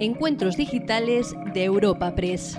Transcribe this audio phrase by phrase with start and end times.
[0.00, 2.58] Encuentros Digitales de Europa Press.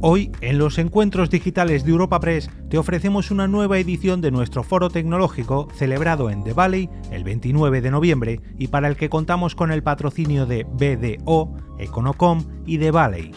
[0.00, 4.64] Hoy, en los encuentros digitales de Europa Press, te ofrecemos una nueva edición de nuestro
[4.64, 9.54] foro tecnológico celebrado en The Valley el 29 de noviembre y para el que contamos
[9.54, 13.30] con el patrocinio de BDO, Econocom y The Valley.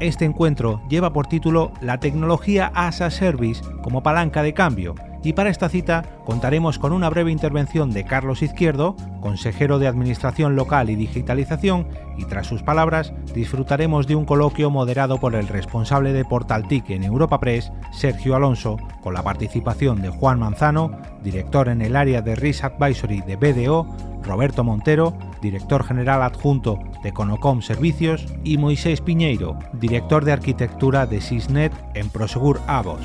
[0.00, 4.94] Este encuentro lleva por título La tecnología as a Service como palanca de cambio
[5.26, 10.54] y para esta cita contaremos con una breve intervención de Carlos Izquierdo, consejero de Administración
[10.54, 16.12] Local y Digitalización, y tras sus palabras disfrutaremos de un coloquio moderado por el responsable
[16.12, 20.92] de Portaltic en Europa Press, Sergio Alonso, con la participación de Juan Manzano,
[21.24, 23.84] director en el área de Risk Advisory de BDO,
[24.22, 31.20] Roberto Montero, director general adjunto de Conocom Servicios, y Moisés Piñeiro, director de arquitectura de
[31.20, 33.02] Sysnet en Prosegur Avos.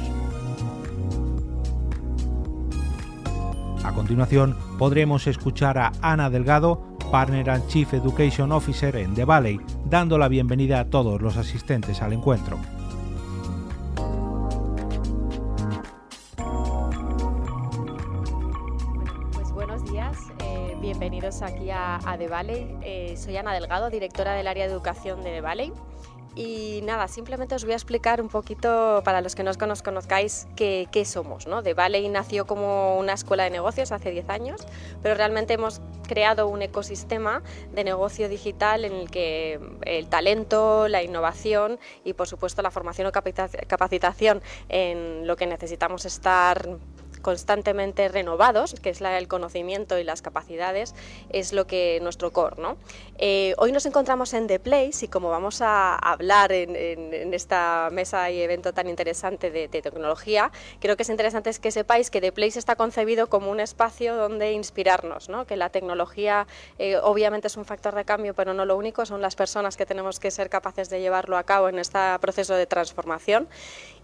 [3.91, 9.59] A continuación, podremos escuchar a Ana Delgado, Partner and Chief Education Officer en The Valley,
[9.83, 12.57] dando la bienvenida a todos los asistentes al encuentro.
[19.33, 19.51] Pues
[20.39, 22.77] eh, bienvenidos aquí a, a The Valley.
[22.81, 25.73] Eh, soy Ana Delgado, directora del área de educación de The Valley.
[26.35, 30.47] Y nada, simplemente os voy a explicar un poquito para los que no os conozcáis
[30.55, 31.45] qué, somos.
[31.45, 31.61] ¿no?
[31.61, 34.61] The Valley nació como una escuela de negocios hace 10 años,
[35.01, 37.41] pero realmente hemos creado un ecosistema
[37.73, 43.07] de negocio digital en el que el talento, la innovación y por supuesto la formación
[43.07, 46.77] o capacitación en lo que necesitamos estar
[47.21, 50.93] constantemente renovados, que es el conocimiento y las capacidades,
[51.29, 52.51] es lo que nuestro core.
[53.17, 58.29] Eh, hoy nos encontramos en The Place y como vamos a hablar en, esta mesa
[58.29, 62.59] y evento tan interesante de, tecnología, creo que es interesante que sepáis que The Place
[62.59, 65.45] está concebido como un espacio donde inspirarnos, ¿no?
[65.45, 66.47] que la tecnología
[66.77, 69.85] eh, obviamente es un factor de cambio, pero no lo único, son las personas que
[69.85, 73.47] tenemos que ser capaces de llevarlo a cabo en este proceso de transformación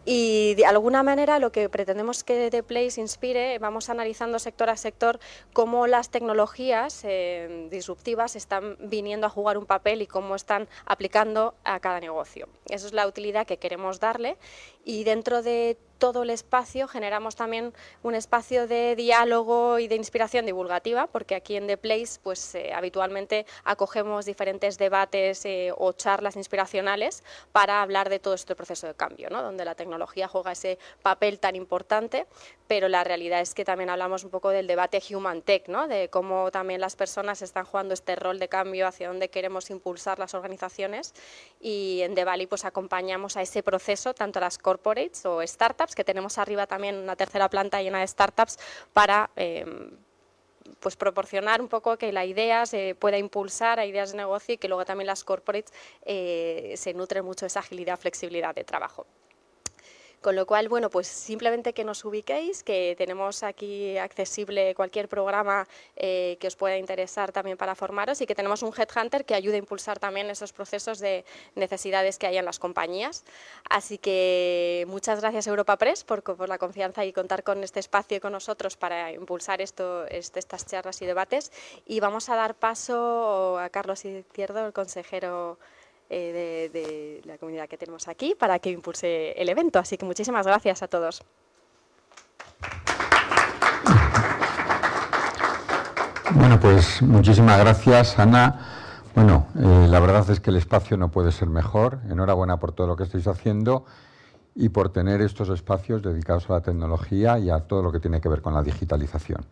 [0.09, 4.77] y de alguna manera lo que pretendemos que The Place inspire, vamos analizando sector a
[4.77, 5.19] sector
[5.51, 11.55] cómo las tecnologías eh, disruptivas están viniendo a jugar un papel y cómo están aplicando
[11.65, 12.47] a cada negocio.
[12.69, 14.37] Esa es la utilidad que queremos darle
[14.85, 20.45] y dentro de todo el espacio generamos también un espacio de diálogo y de inspiración
[20.45, 26.35] divulgativa, porque aquí en The Place pues, eh, habitualmente acogemos diferentes debates eh, o charlas
[26.35, 29.41] inspiracionales para hablar de todo este proceso de cambio, ¿no?
[29.41, 32.27] donde la tecnología juega ese papel tan importante,
[32.67, 35.87] pero la realidad es que también hablamos un poco del debate Human Tech, ¿no?
[35.87, 40.19] de cómo también las personas están jugando este rol de cambio hacia dónde queremos impulsar
[40.19, 41.13] las organizaciones
[41.59, 46.03] y en The Valley pues acompañamos a ese proceso tanto las corporates o startups que
[46.03, 48.57] tenemos arriba también una tercera planta llena de startups
[48.93, 49.91] para em,
[50.79, 54.57] pues proporcionar un poco que la idea se pueda impulsar a ideas de negocio y
[54.57, 55.73] que luego también las corporates
[56.05, 59.05] eh, se nutren mucho de esa agilidad, flexibilidad de trabajo.
[60.21, 65.67] Con lo cual, bueno, pues simplemente que nos ubiquéis, que tenemos aquí accesible cualquier programa
[65.95, 69.55] eh, que os pueda interesar también para formaros y que tenemos un Headhunter que ayude
[69.55, 71.23] a impulsar también esos procesos de
[71.55, 73.23] necesidades que hay en las compañías.
[73.69, 78.17] Así que muchas gracias Europa Press por, por la confianza y contar con este espacio
[78.17, 81.51] y con nosotros para impulsar esto, este, estas charlas y debates.
[81.85, 85.59] Y vamos a dar paso a Carlos Izquierdo, el consejero
[86.09, 89.79] eh, de, la comunidad que tenemos aquí para que impulse el evento.
[89.79, 91.21] Así que muchísimas gracias a todos.
[96.31, 99.03] Bueno, pues muchísimas gracias, Ana.
[99.15, 101.99] Bueno, eh, la verdad es que el espacio no puede ser mejor.
[102.09, 103.83] Enhorabuena por todo lo que estáis haciendo
[104.55, 108.21] y por tener estos espacios dedicados a la tecnología y a todo lo que tiene
[108.21, 109.45] que ver con la digitalización.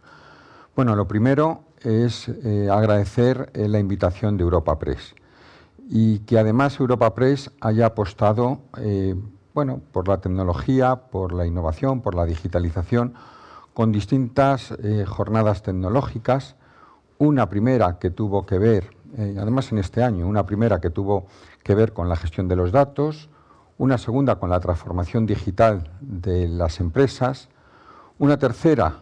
[0.74, 5.16] Bueno, lo primero es eh, agradecer la invitación de Europa Press
[5.88, 9.16] y que además Europa Press haya apostado eh,
[9.54, 13.14] bueno, por la tecnología, por la innovación, por la digitalización,
[13.74, 16.56] con distintas eh, jornadas tecnológicas.
[17.18, 21.28] Una primera que tuvo que ver, eh, además en este año, una primera que tuvo
[21.64, 23.30] que ver con la gestión de los datos,
[23.78, 27.50] una segunda con la transformación digital de las empresas,
[28.18, 29.00] una tercera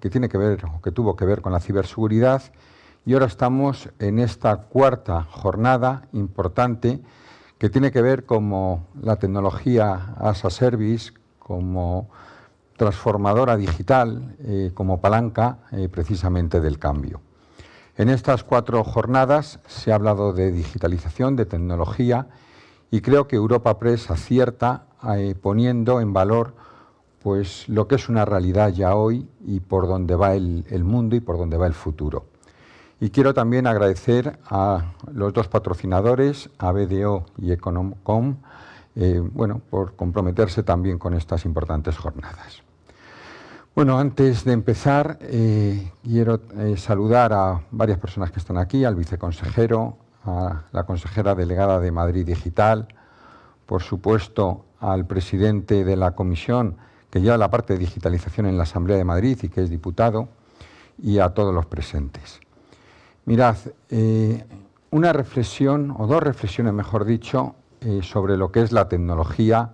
[0.00, 2.42] que tiene que ver o que tuvo que ver con la ciberseguridad
[3.08, 7.00] y ahora estamos en esta cuarta jornada importante
[7.56, 12.10] que tiene que ver como la tecnología as a service, como
[12.76, 17.22] transformadora digital, eh, como palanca eh, precisamente del cambio.
[17.96, 22.26] En estas cuatro jornadas se ha hablado de digitalización, de tecnología,
[22.90, 24.84] y creo que Europa Press acierta
[25.16, 26.56] eh, poniendo en valor
[27.22, 31.20] pues lo que es una realidad ya hoy y por dónde va el, mundo y
[31.20, 32.26] por dónde va el futuro.
[33.00, 38.36] Y quiero también agradecer a los dos patrocinadores, a BDO y Economcom,
[38.96, 42.62] eh, bueno, por comprometerse también con estas importantes jornadas.
[43.76, 48.96] Bueno, antes de empezar, eh, quiero eh, saludar a varias personas que están aquí, al
[48.96, 52.88] viceconsejero, a la consejera delegada de Madrid Digital,
[53.66, 56.76] por supuesto al presidente de la comisión
[57.10, 60.28] que lleva la parte de digitalización en la Asamblea de Madrid y que es diputado,
[61.00, 62.40] y a todos los presentes.
[63.28, 63.58] Mirad,
[63.90, 64.42] eh,
[64.90, 69.70] una reflexión, o dos reflexiones mejor dicho, eh, sobre lo que es la tecnología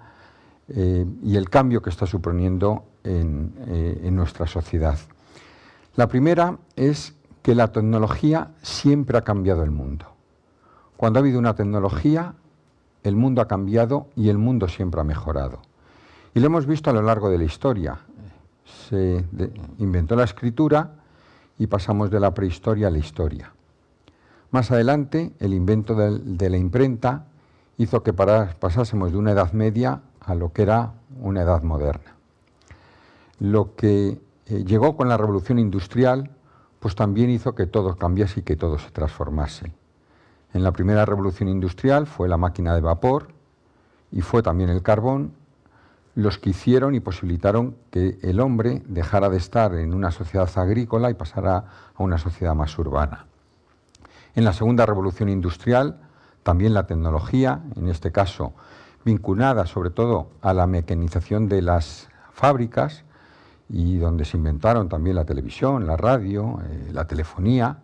[0.67, 4.99] eh, y el cambio que está suponiendo en nuestra sociedad.
[5.95, 10.07] La primera es que la tecnología siempre ha cambiado el mundo.
[10.97, 12.35] Cuando ha habido una tecnología,
[13.05, 15.61] el mundo ha cambiado y el mundo siempre ha mejorado.
[16.35, 18.01] Y lo hemos visto a lo largo de la historia.
[18.89, 19.25] Se
[19.79, 21.04] inventó la escritura
[21.59, 23.53] y pasamos de la prehistoria a la historia.
[24.51, 27.27] Más adelante, el invento de, la imprenta
[27.77, 32.15] hizo que pasásemos de una edad media a lo que era una edad moderna.
[33.41, 36.31] Lo que eh, llegó con la revolución industrial,
[36.79, 39.73] pues también hizo que todo cambiase y que todo se transformase.
[40.53, 43.29] En la primera revolución industrial fue la máquina de vapor
[44.13, 45.33] y fue también el carbón
[46.15, 51.11] los que hicieron y posibilitaron que el hombre dejara de estar en una sociedad agrícola
[51.11, 51.65] y pasara
[51.95, 53.27] a una sociedad más urbana.
[54.35, 56.01] En la segunda revolución industrial,
[56.43, 58.55] también la tecnología, en este caso
[59.05, 63.05] vinculada sobre todo a la mecanización de las fábricas
[63.69, 67.79] y donde se inventaron también la televisión, la radio, eh, la telefonía,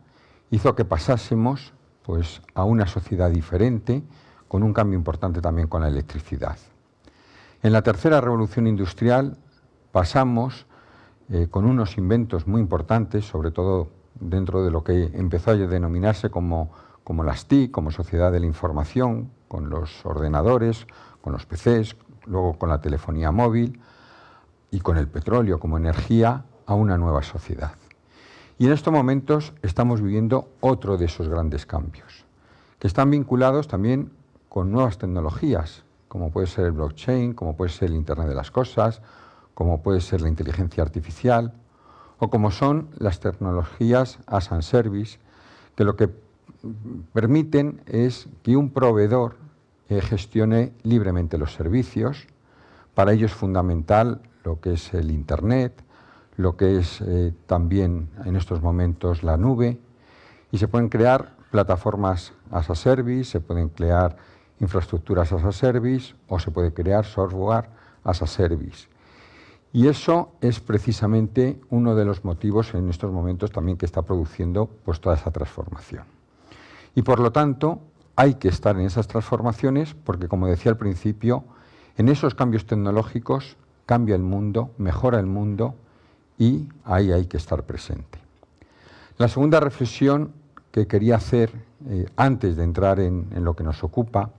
[0.51, 1.73] hizo que pasásemos
[2.03, 4.03] pues, a una sociedad diferente,
[4.49, 6.57] con un cambio importante también con la electricidad.
[7.63, 9.37] En la tercera revolución industrial
[9.93, 10.67] pasamos
[11.29, 16.31] eh, con unos inventos muy importantes, sobre todo dentro de lo que empezó a denominarse
[16.31, 16.73] como,
[17.05, 20.87] como las TIC, como sociedad de la información, con los ordenadores,
[21.21, 23.79] con los PCs, luego con la telefonía móvil
[24.71, 27.73] y con el petróleo como energía, a una nueva sociedad.
[28.57, 32.25] Y en estos momentos estamos viviendo otro de esos grandes cambios,
[32.79, 34.13] que están vinculados también
[34.49, 38.51] con nuevas tecnologías, como puede ser el blockchain, como puede ser el Internet de las
[38.51, 39.01] Cosas,
[39.55, 41.55] como puede ser la inteligencia artificial,
[42.19, 45.21] o como son las tecnologías as a service,
[45.77, 46.11] que lo que
[47.13, 49.37] permiten es que un proveedor
[49.89, 52.27] eh, gestione libremente los servicios.
[52.97, 55.81] Para ello es fundamental lo que es el Internet,
[56.37, 59.79] lo que es eh, también en estos momentos la nube,
[60.51, 64.17] y se pueden crear plataformas as a service, se pueden crear
[64.61, 67.69] infraestructuras as a service o se puede crear software
[68.05, 68.89] as a service.
[69.73, 74.69] Y eso es precisamente uno de los motivos en estos momentos también que está produciendo
[74.85, 76.05] pues, toda esa transformación.
[76.95, 77.81] Y por lo tanto,
[78.17, 81.45] hay que estar en esas transformaciones porque, como decía al principio,
[81.97, 83.57] en esos cambios tecnológicos
[83.87, 85.75] cambia el mundo, mejora el mundo
[86.37, 88.19] y ahí hay que estar presente.
[89.19, 90.33] La segunda reflexión
[90.73, 91.53] que quería hacer
[91.89, 94.31] eh, antes de entrar en lo que nos ocupa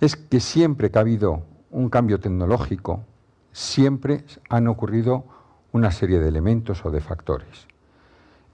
[0.00, 3.04] es que siempre que ha habido un cambio tecnológico,
[3.52, 5.24] siempre han ocurrido
[5.72, 7.66] una serie de elementos o de factores.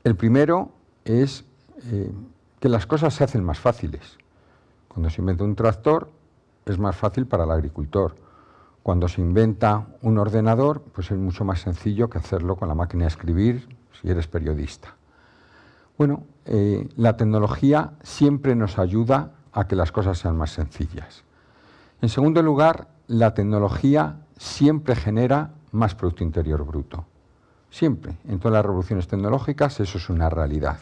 [0.04, 0.70] El primero
[1.04, 1.44] es
[1.84, 2.12] eh,
[2.60, 4.18] que las cosas se hacen más fáciles.
[4.88, 6.10] Cuando se inventa un tractor
[6.64, 8.16] es más fácil para el agricultor.
[8.82, 13.04] Cuando se inventa un ordenador, pues es mucho más sencillo que hacerlo con la máquina
[13.04, 13.68] de escribir
[14.00, 14.94] si eres periodista.
[15.96, 21.25] Bueno, eh, la tecnología siempre nos ayuda a que las cosas sean más sencillas.
[22.02, 27.06] En segundo lugar, la tecnología siempre genera más Producto Interior Bruto.
[27.70, 28.16] Siempre.
[28.26, 30.78] En todas las revoluciones tecnológicas eso es una realidad.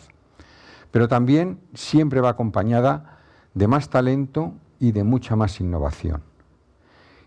[0.90, 3.18] Pero también siempre va acompañada
[3.54, 6.22] de más talento y de mucha más innovación.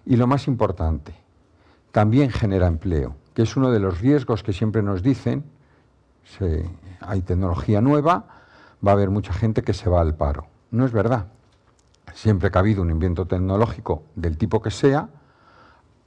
[0.06, 1.14] Y lo más importante,
[1.92, 5.44] también genera empleo, que es uno de los riesgos que siempre nos dicen,
[7.02, 8.26] hay tecnología nueva,
[8.86, 10.48] va a haber mucha gente que se va al paro.
[10.72, 11.28] No es verdad.
[12.18, 15.08] Siempre que ha habido un invento tecnológico del tipo que sea,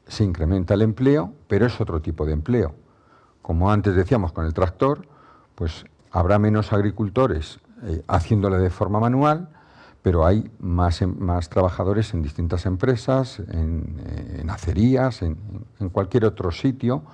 [0.09, 2.75] se incrementa el empleo, pero es otro tipo de empleo.
[3.43, 5.07] Como antes decíamos con el tractor,
[5.55, 9.51] pues habrá menos agricultores eh, haciéndole de forma manual,
[10.03, 15.39] pero hay más, em, más trabajadores en distintas empresas, en, eh, acerías, en,
[15.93, 17.05] cualquier otro sitio,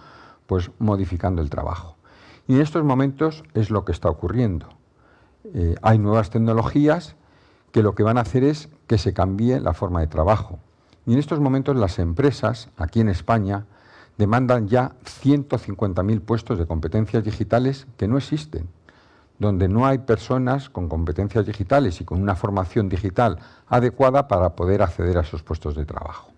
[0.47, 1.97] pues modificando el trabajo.
[2.49, 4.71] Y en estos momentos es lo que está ocurriendo.
[5.53, 7.15] Eh, hay nuevas tecnologías
[7.73, 10.59] que lo que van a hacer es que se cambie la forma de trabajo.
[11.07, 13.67] Y en estos momentos las empresas, aquí en España,
[14.19, 18.69] demandan ya 150.000 puestos de competencias digitales que no existen,
[19.39, 23.39] donde no hay personas con competencias digitales y con una formación digital
[23.69, 26.31] adecuada para poder acceder a esos puestos de trabajo.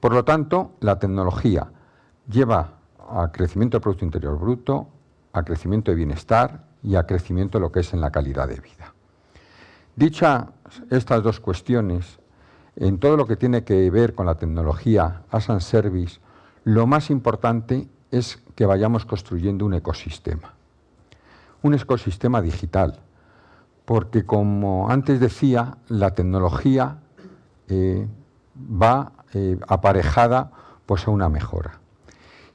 [0.00, 1.68] Por lo tanto, la tecnología
[2.28, 2.74] lleva
[3.08, 4.88] a crecimiento del Producto Interior Bruto,
[5.32, 8.60] a crecimiento de bienestar y a crecimiento de lo que es en la calidad de
[8.60, 8.91] vida.
[9.96, 10.46] Dichas
[10.90, 12.18] estas dos cuestiones,
[12.76, 16.20] en todo lo que tiene que ver con la tecnología as a service,
[16.64, 20.54] lo más importante es que vayamos construyendo un ecosistema,
[21.62, 23.00] un ecosistema digital,
[23.84, 26.98] porque como antes decía, la tecnología
[27.68, 28.06] eh,
[28.56, 30.52] va eh, aparejada
[30.86, 31.80] pues, a una mejora.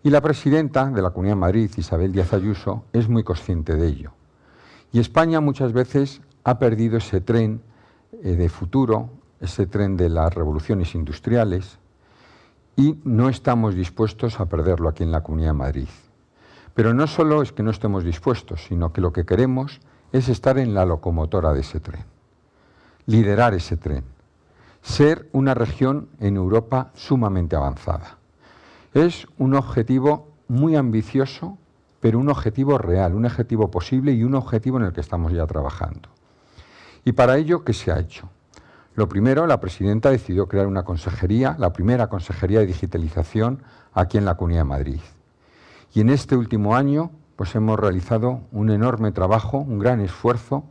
[0.03, 3.87] Y la presidenta de la Comunidad de Madrid, Isabel Díaz Ayuso, es muy consciente de
[3.87, 4.11] ello.
[4.93, 7.61] Y España muchas veces ha perdido ese tren
[8.23, 9.09] eh, de futuro,
[9.41, 11.77] ese tren de las revoluciones industriales,
[12.77, 15.87] y no estamos dispuestos a perderlo aquí en la Comunidad de Madrid.
[16.73, 19.81] Pero no solo es que no estemos dispuestos, sino que lo que queremos
[20.13, 22.05] es estar en la locomotora de ese tren,
[23.07, 24.05] liderar ese tren,
[24.81, 28.19] ser una región en Europa sumamente avanzada.
[28.93, 31.57] Es un objetivo muy ambicioso,
[31.99, 35.45] pero un objetivo real, un objetivo posible y un objetivo en el que estamos ya
[35.45, 36.07] trabajando.
[37.07, 38.29] ¿Y para ello qué se ha hecho?
[38.93, 44.25] Lo primero, la presidenta decidió crear una consejería, la primera consejería de digitalización aquí en
[44.25, 44.99] la Comunidad de Madrid.
[45.93, 50.65] Y en este último año, pues hemos realizado un enorme trabajo, un gran esfuerzo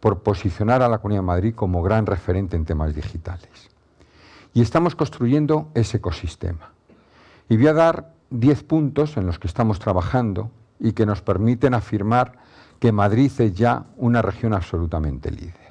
[0.00, 3.70] por posicionar a la Comunidad de Madrid como gran referente en temas digitales.
[4.54, 6.72] Y estamos construyendo ese ecosistema.
[7.48, 11.72] Y voy a dar diez puntos en los que estamos trabajando y que nos permiten
[11.72, 12.32] afirmar
[12.80, 15.67] que Madrid es ya una región absolutamente líder.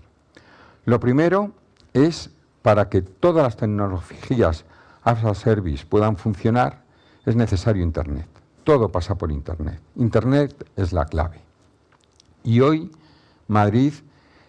[0.88, 1.52] Lo primero
[1.92, 2.30] es
[2.62, 4.64] para que todas las tecnologías
[5.04, 6.82] as a service puedan funcionar,
[7.26, 8.26] es necesario Internet.
[8.64, 9.82] Todo pasa por Internet.
[9.98, 11.42] Internet es la clave.
[12.42, 12.90] Y hoy
[13.50, 13.96] Madrid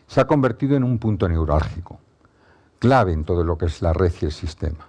[0.07, 1.99] se ha convertido en un punto neurálgico,
[2.79, 4.87] clave en todo lo que es la red y el sistema.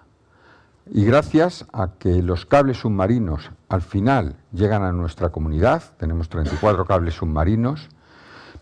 [0.85, 6.85] Y gracias a que los cables submarinos al final llegan a nuestra comunidad, tenemos 34
[6.85, 7.89] cables submarinos,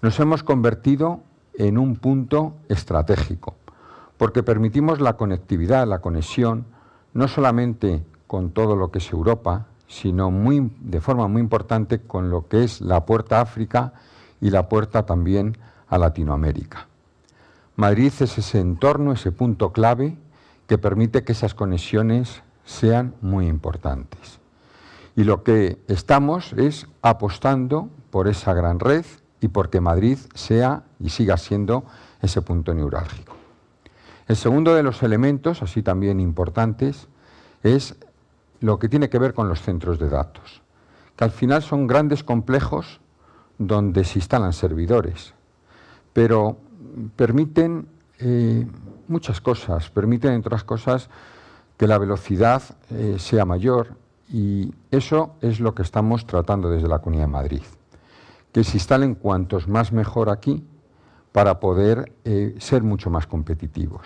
[0.02, 1.22] nos hemos convertido
[1.58, 3.56] en un punto estratégico,
[4.18, 6.66] porque permitimos la conectividad, la conexión,
[7.14, 12.30] no solamente con todo lo que es Europa, sino muy, de forma muy importante con
[12.30, 13.94] lo que es la puerta a África
[14.40, 16.88] y la puerta también a Latinoamérica.
[17.76, 20.18] Madrid es ese entorno, ese punto clave
[20.68, 24.40] que permite que esas conexiones sean muy importantes.
[25.16, 29.06] Y lo que estamos es apostando por esa gran red
[29.48, 31.86] y porque Madrid sea y siga siendo
[32.22, 33.34] ese punto neurálgico.
[34.28, 37.08] El segundo de los elementos, así también importantes,
[37.64, 37.96] es
[38.60, 40.62] lo que tiene que ver con los centros de datos,
[41.16, 43.00] que al final son grandes complejos
[43.58, 45.34] donde se instalan servidores,
[46.12, 46.58] pero
[47.16, 47.88] permiten
[48.20, 48.68] eh,
[49.08, 51.10] muchas cosas, permiten, entre otras cosas,
[51.78, 53.96] que la velocidad eh, sea mayor
[54.28, 57.64] y eso es lo que estamos tratando desde la Comunidad de Madrid,
[58.58, 60.66] que se instalen cuantos más mejor aquí
[61.32, 64.02] para poder eh, ser mucho más competitivos.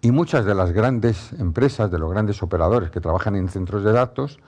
[0.00, 3.92] Y muchas de las grandes empresas, de los grandes operadores que trabajan en centros de
[3.92, 4.40] datos,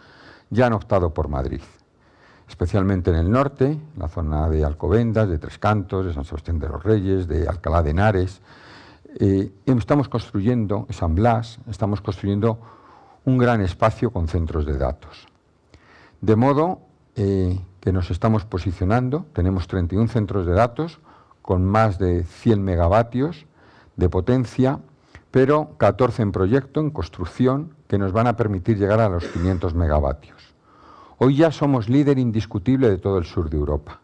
[0.50, 1.60] ya han optado por Madrid,
[2.48, 6.58] especialmente en el norte, en la zona de Alcobendas, de Tres Cantos, de San Sebastián
[6.58, 8.40] de los Reyes, de Alcalá de Henares,
[9.20, 12.58] eh, estamos construyendo, San Blas, estamos construyendo
[13.24, 15.28] un gran espacio con centros de datos.
[16.20, 16.80] De modo
[17.14, 21.00] eh, que nos estamos posicionando, tenemos 31 centros de datos
[21.42, 23.46] con más de 100 megavatios
[23.96, 24.80] de potencia,
[25.30, 29.74] pero 14 en proyecto, en construcción, que nos van a permitir llegar a los 500
[29.74, 30.54] megavatios.
[31.18, 34.00] Hoy ya somos líder indiscutible de todo el sur de Europa,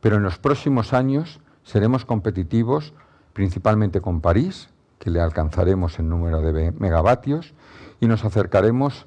[0.00, 2.92] pero en los próximos años seremos competitivos
[3.32, 4.68] principalmente con París,
[4.98, 7.54] que le alcanzaremos en número de megavatios,
[8.00, 9.06] y nos acercaremos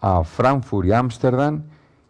[0.00, 1.64] a Frankfurt y Ámsterdam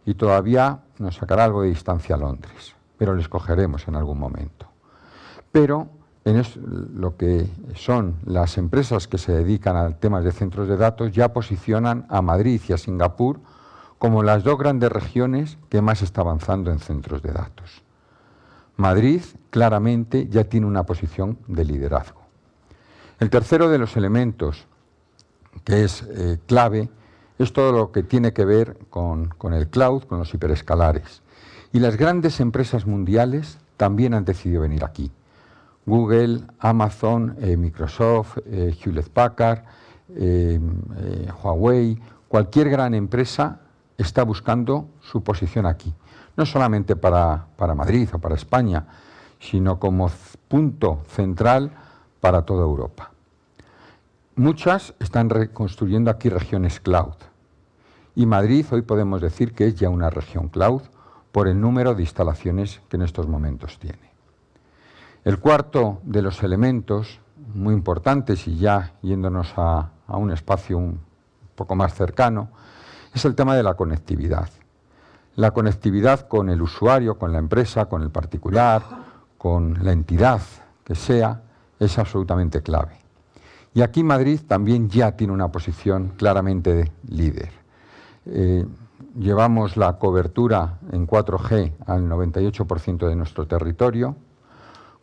[0.05, 4.67] y todavía nos sacará algo de distancia a Londres, pero le escogeremos en algún momento.
[5.51, 5.89] Pero
[6.25, 6.41] en
[6.95, 11.33] lo que son las empresas que se dedican a temas de centros de datos ya
[11.33, 13.39] posicionan a Madrid y a Singapur
[13.99, 17.83] como las dos grandes regiones que más está avanzando en centros de datos.
[18.75, 19.21] Madrid
[19.51, 22.21] claramente ya tiene una posición de liderazgo.
[23.19, 24.67] El tercero de los elementos
[25.63, 26.89] que es eh, clave
[27.37, 31.21] es todo lo que tiene que ver con, el cloud, con los hiperescalares.
[31.73, 35.11] Y las grandes empresas mundiales también han decidido venir aquí.
[35.85, 39.63] Google, Amazon, eh, Microsoft, eh, Hewlett Packard,
[41.43, 43.59] Huawei, cualquier gran empresa
[43.97, 45.93] está buscando su posición aquí.
[46.37, 48.85] No solamente para Madrid o para España,
[49.39, 50.09] sino como
[50.47, 51.71] punto central
[52.19, 53.14] para toda Europa.
[54.37, 57.13] Muchas están reconstruyendo aquí regiones cloud.
[58.15, 60.81] Y Madrid hoy podemos decir que es ya una región cloud
[61.31, 64.11] por el número de instalaciones que en estos momentos tiene.
[65.23, 67.21] El cuarto de los elementos
[67.53, 70.99] muy importantes y ya yéndonos a, un espacio un
[71.55, 72.49] poco más cercano
[73.13, 74.49] es el tema de la conectividad.
[75.37, 78.83] La conectividad con el usuario, con la empresa, con el particular,
[79.37, 80.41] con la entidad
[80.83, 81.41] que sea,
[81.79, 83.04] es absolutamente clave.
[83.75, 87.49] Y aquí Madrid también ya tiene una posición claramente líder.
[88.25, 88.65] Eh,
[89.19, 94.15] llevamos la cobertura en 4G al 98% de nuestro territorio,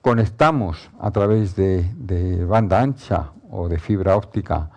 [0.01, 4.71] conectamos a través de, banda ancha o de fibra óptica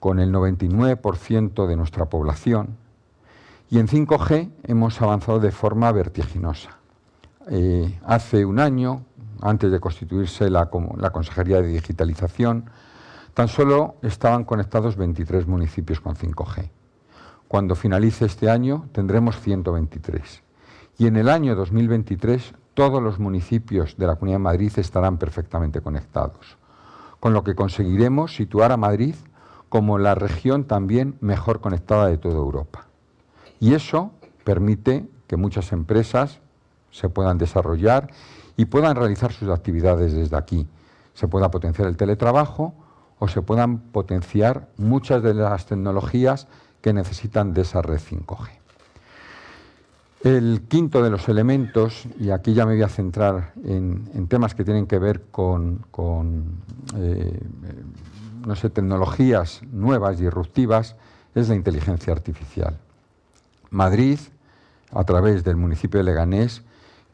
[0.00, 2.76] con el 99% de nuestra población
[3.70, 6.70] y en 5G hemos avanzado de forma vertiginosa.
[7.48, 9.04] Eh, hace un año,
[9.40, 12.68] antes de constituirse la Consejería de Digitalización,
[13.38, 16.70] tan solo estaban conectados 23 municipios con 5G.
[17.46, 20.42] Cuando finalice este año tendremos 123.
[20.98, 25.80] Y en el año 2023 todos los municipios de la Comunidad de Madrid estarán perfectamente
[25.80, 26.58] conectados.
[27.20, 29.14] Con lo que conseguiremos situar a Madrid
[29.68, 32.88] como la región también mejor conectada de toda Europa.
[33.60, 34.10] Y eso
[34.42, 36.40] permite que muchas empresas
[36.90, 38.10] se puedan desarrollar
[38.56, 40.66] y puedan realizar sus actividades desde aquí.
[41.14, 42.74] Se pueda potenciar el teletrabajo
[43.18, 46.46] o se puedan potenciar muchas de las tecnologías
[46.80, 48.48] que necesitan de esa red 5G.
[50.24, 54.64] El quinto de los elementos, y aquí ya me voy a centrar en, temas que
[54.64, 55.84] tienen que ver con,
[56.96, 57.40] eh,
[58.44, 60.96] no sé, tecnologías nuevas, disruptivas,
[61.34, 62.78] es la inteligencia artificial.
[63.70, 64.18] Madrid,
[64.92, 66.62] a través del municipio de Leganés,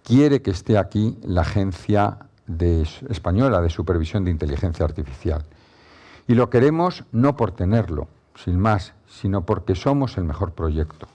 [0.03, 2.19] quiere que esté aquí la Agencia
[3.09, 5.45] Española de Supervisión de Inteligencia Artificial.
[6.27, 11.07] Y lo queremos no por tenerlo, sin más, sino porque somos el mejor proyecto.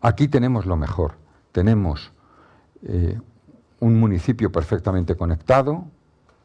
[0.00, 1.14] Aquí tenemos lo mejor.
[1.52, 2.12] Tenemos
[2.82, 3.18] eh,
[3.80, 5.84] un municipio perfectamente conectado,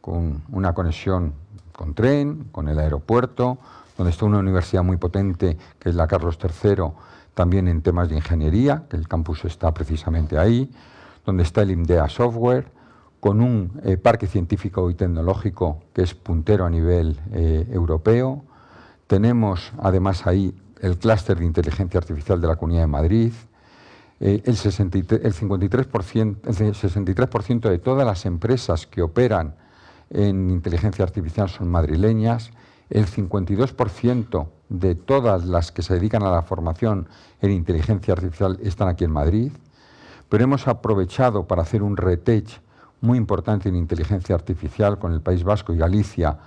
[0.01, 1.33] con una conexión
[1.73, 3.57] con tren, con el aeropuerto,
[3.97, 6.85] donde está una universidad muy potente, que es la Carlos III,
[7.33, 10.71] también en temas de ingeniería, que el campus está precisamente ahí,
[11.25, 12.71] donde está el IMDEA Software,
[13.19, 18.43] con un eh, parque científico y tecnológico que es puntero a nivel eh, europeo.
[19.07, 23.33] Tenemos además ahí el clúster de inteligencia artificial de la Comunidad de Madrid.
[24.21, 29.55] Eh, el, 53%, el 63% de todas las empresas que operan
[30.09, 32.51] en inteligencia artificial son madrileñas.
[32.89, 37.07] El 52% de todas las que se dedican a la formación
[37.41, 39.51] en inteligencia artificial están aquí en Madrid.
[40.29, 42.61] Pero hemos aprovechado para hacer un retech
[43.01, 46.37] muy importante en inteligencia artificial con el País Vasco y Galicia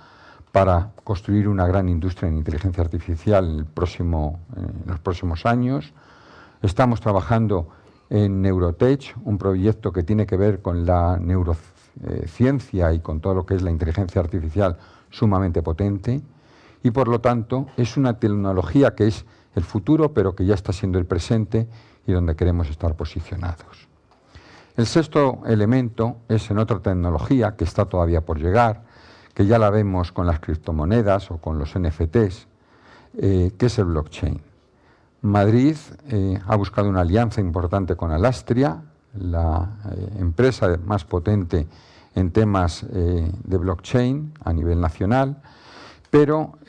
[0.51, 4.17] para construir una gran industria en inteligencia artificial en,
[4.85, 5.93] los próximos años.
[6.61, 7.69] Estamos trabajando
[8.09, 13.45] en Neurotech, un proyecto que tiene que ver con la neurociencia y con todo lo
[13.45, 14.77] que es la inteligencia artificial
[15.09, 16.21] sumamente potente.
[16.83, 20.71] Y por lo tanto es una tecnología que es el futuro, pero que ya está
[20.71, 21.67] siendo el presente
[22.05, 23.92] y donde queremos estar posicionados.
[24.75, 28.81] El sexto elemento es en otra tecnología que está todavía por llegar,
[29.35, 32.47] que ya la vemos con las criptomonedas o con los NFTs,
[33.19, 34.41] eh, que es el blockchain.
[35.21, 35.77] Madrid
[36.09, 38.81] eh, ha buscado una alianza importante con Alastria,
[39.13, 41.67] la eh, empresa más potente
[42.15, 45.41] en temas de blockchain a nivel nacional,
[46.11, 46.59] pero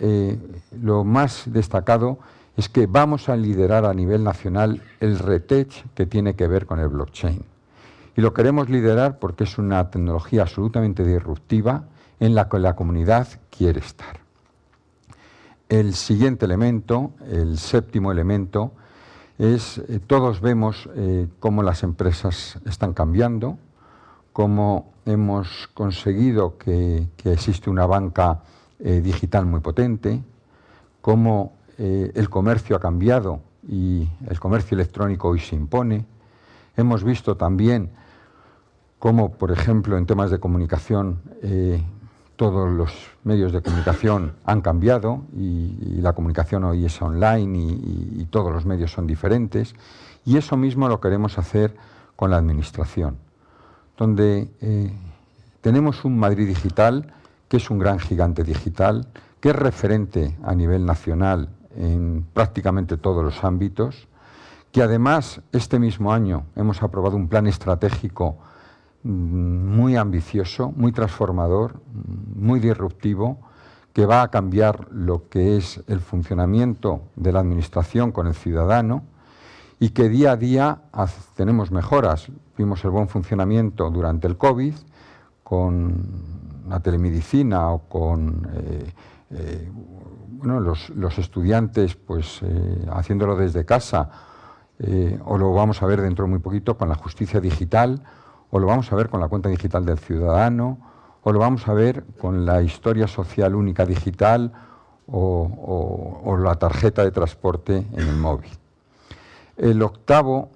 [0.81, 2.19] lo más destacado
[2.57, 6.81] es que vamos a liderar a nivel nacional el retech que tiene que ver con
[6.81, 7.45] el blockchain.
[8.16, 11.85] Y lo queremos liderar porque es una tecnología absolutamente disruptiva
[12.20, 14.20] en la que la comunidad quiere estar.
[15.68, 18.72] El siguiente elemento, el séptimo elemento,
[19.38, 23.59] es eh, todos vemos eh, cómo las empresas están cambiando,
[24.33, 28.42] cómo hemos conseguido que, existe una banca
[28.79, 30.22] eh, digital muy potente,
[31.00, 36.07] cómo el comercio ha cambiado y el comercio electrónico hoy se impone.
[36.77, 37.90] Hemos visto también
[39.05, 41.85] cómo, por ejemplo, en temas de comunicación, eh,
[42.37, 42.90] todos los
[43.23, 48.93] medios de comunicación han cambiado y, la comunicación hoy es online y, todos los medios
[48.93, 49.75] son diferentes.
[50.25, 51.77] Y eso mismo lo queremos hacer
[52.17, 53.19] con la Administración,
[53.99, 54.90] donde eh,
[55.61, 57.12] tenemos un Madrid digital
[57.51, 59.07] que es un gran gigante digital,
[59.38, 64.09] que es referente a nivel nacional en prácticamente todos los ámbitos,
[64.73, 68.38] que además este mismo año hemos aprobado un plan estratégico
[69.05, 71.81] muy ambicioso, muy transformador,
[72.35, 73.38] muy disruptivo,
[73.93, 79.05] que va a cambiar lo que es el funcionamiento de la Administración con el ciudadano
[79.79, 80.83] y que día a día
[81.37, 82.29] tenemos mejoras.
[82.57, 84.75] Vimos el buen funcionamiento durante el COVID
[85.45, 88.93] con la telemedicina o con eh,
[89.31, 89.73] eh,
[90.43, 94.11] los, estudiantes pues, eh, haciéndolo desde casa,
[95.25, 98.03] o lo vamos a ver dentro de muy poquito con la justicia digital,
[98.55, 100.79] o lo vamos a ver con la cuenta digital del ciudadano,
[101.25, 104.53] o lo vamos a ver con la historia social única digital
[105.07, 108.51] o la tarjeta de transporte en el móvil.
[109.57, 110.51] El octavo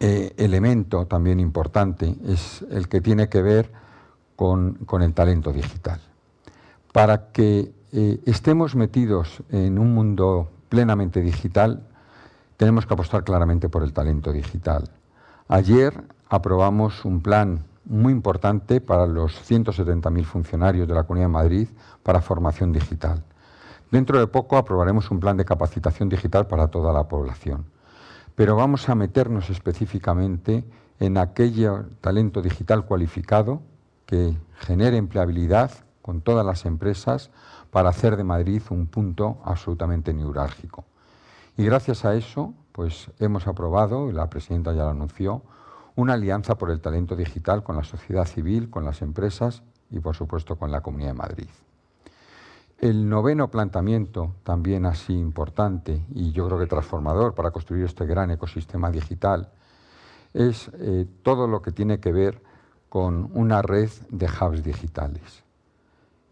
[0.00, 3.72] eh, elemento también importante es el que tiene que ver
[4.36, 5.98] con, el talento digital.
[6.92, 11.82] Para que eh, estemos metidos en un mundo plenamente digital,
[12.58, 14.90] tenemos que apostar claramente por el talento digital.
[15.48, 21.68] Ayer aprobamos un plan muy importante para los 170.000 funcionarios de la Comunidad de Madrid
[22.02, 23.24] para formación digital.
[23.90, 27.64] Dentro de poco aprobaremos un plan de capacitación digital para toda la población
[28.38, 30.62] pero vamos a meternos específicamente
[31.00, 33.62] en aquel talento digital cualificado
[34.06, 37.32] que genere empleabilidad con todas las empresas
[37.72, 40.84] para hacer de Madrid un punto absolutamente neurálgico.
[41.56, 45.42] Y gracias a eso, pues hemos aprobado, y la presidenta ya lo anunció,
[45.98, 50.14] una alianza por el talento digital con la sociedad civil, con las empresas y, por
[50.14, 51.48] supuesto, con la Comunidad de Madrid.
[52.78, 58.30] El noveno planteamiento, también así importante y yo creo que transformador para construir este gran
[58.30, 59.50] ecosistema digital,
[60.32, 62.40] es eh, todo lo que tiene que ver
[62.88, 65.42] con una red de hubs digitales.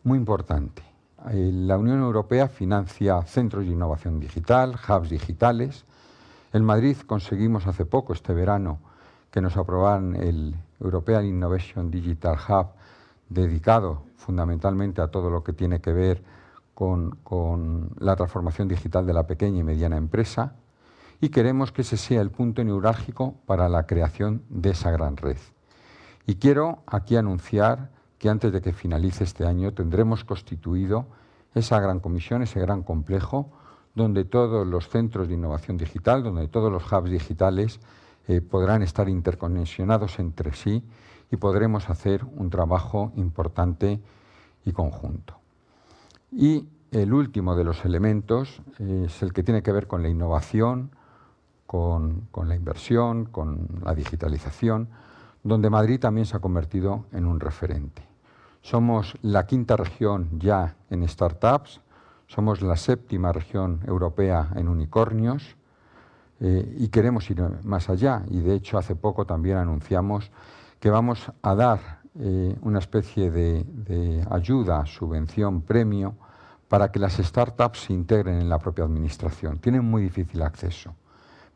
[0.05, 0.85] Muy importante.
[1.31, 5.85] Eh, la Unión Europea financia centros de innovación digital, hubs digitales.
[6.53, 8.79] En Madrid conseguimos hace poco, este verano,
[9.37, 12.69] que nos aprobaran el European Innovation Digital Hub,
[13.29, 16.23] dedicado fundamentalmente a todo lo que tiene que ver
[16.73, 20.55] con, la transformación digital de la pequeña y mediana empresa
[21.21, 25.37] y queremos que ese sea el punto neurálgico para la creación de esa gran red.
[26.27, 31.09] Y quiero aquí anunciar que antes de que finalice este año tendremos constituido
[31.55, 33.51] esa gran comisión, ese gran complejo,
[33.95, 37.81] donde todos los centros de innovación digital, donde todos los hubs digitales
[38.29, 40.83] eh, podrán estar interconexionados entre sí
[41.31, 44.01] y podremos hacer un trabajo importante
[44.65, 45.39] y conjunto.
[46.33, 50.91] Y el último de los elementos es el que tiene que ver con la innovación,
[51.67, 54.89] con, la inversión, con la digitalización,
[55.43, 58.03] donde Madrid también se ha convertido en un referente.
[58.63, 61.81] Somos la quinta región ya en startups,
[62.27, 65.56] somos la séptima región europea en unicornios
[66.41, 68.23] eh, y queremos ir más allá.
[68.31, 70.31] Y de hecho hace poco también anunciamos
[70.81, 76.15] que vamos a dar eh, una especie de, ayuda, subvención, premio
[76.69, 79.59] para que las startups se integren en la propia administración.
[79.59, 80.95] Tienen muy difícil acceso,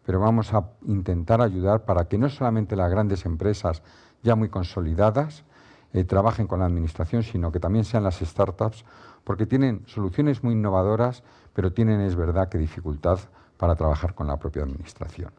[0.04, 3.82] pero vamos a intentar ayudar para que no solamente las grandes empresas
[4.22, 5.44] ya muy consolidadas
[5.92, 8.84] eh, trabajen con la administración, sino que también sean las startups,
[9.24, 13.18] porque tienen soluciones muy innovadoras, pero tienen, es verdad, que dificultad
[13.60, 15.32] para trabajar con la propia administración.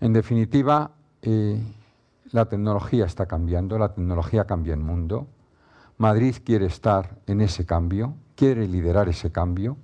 [0.00, 0.90] En definitiva,
[1.22, 1.62] eh,
[2.32, 5.28] la tecnología está cambiando, la tecnología cambia el mundo.
[5.98, 9.76] Madrid quiere estar en ese cambio, quiere liderar ese cambio.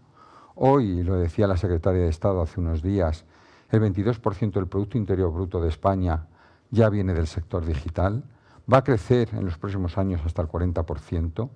[0.57, 3.25] Hoy, lo decía la secretaria de Estado hace unos días,
[3.71, 6.27] el 22% del Producto Interior Bruto de España
[6.73, 8.25] ya viene del sector digital.
[8.73, 11.51] Va a crecer en los próximos años hasta el 40%.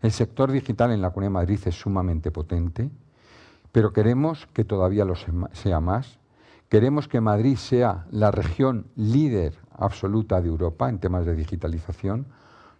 [0.00, 2.88] El sector digital en la Comunidad de Madrid es sumamente potente,
[3.72, 5.14] pero queremos que todavía lo
[5.52, 6.18] sea más.
[6.68, 12.26] Queremos que Madrid sea la región líder absoluta de Europa en temas de digitalización.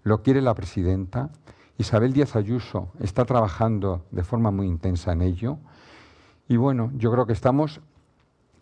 [0.03, 1.31] Lo quiere la presidenta.
[1.79, 5.59] Isabel Díaz Ayuso está trabajando de forma muy intensa en ello.
[6.48, 7.81] Y bueno, yo creo que estamos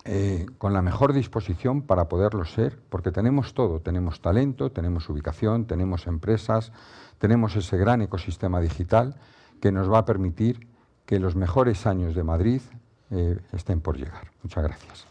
[0.05, 5.65] eh, con la mejor disposición para poderlo ser, porque tenemos todo, tenemos talento, tenemos ubicación,
[5.65, 6.71] tenemos empresas,
[7.17, 9.15] tenemos ese gran ecosistema digital
[9.59, 10.67] que nos va a permitir
[11.09, 12.61] que los mejores años de Madrid
[13.09, 14.29] eh, estén por llegar.
[14.43, 15.07] Muchas gracias.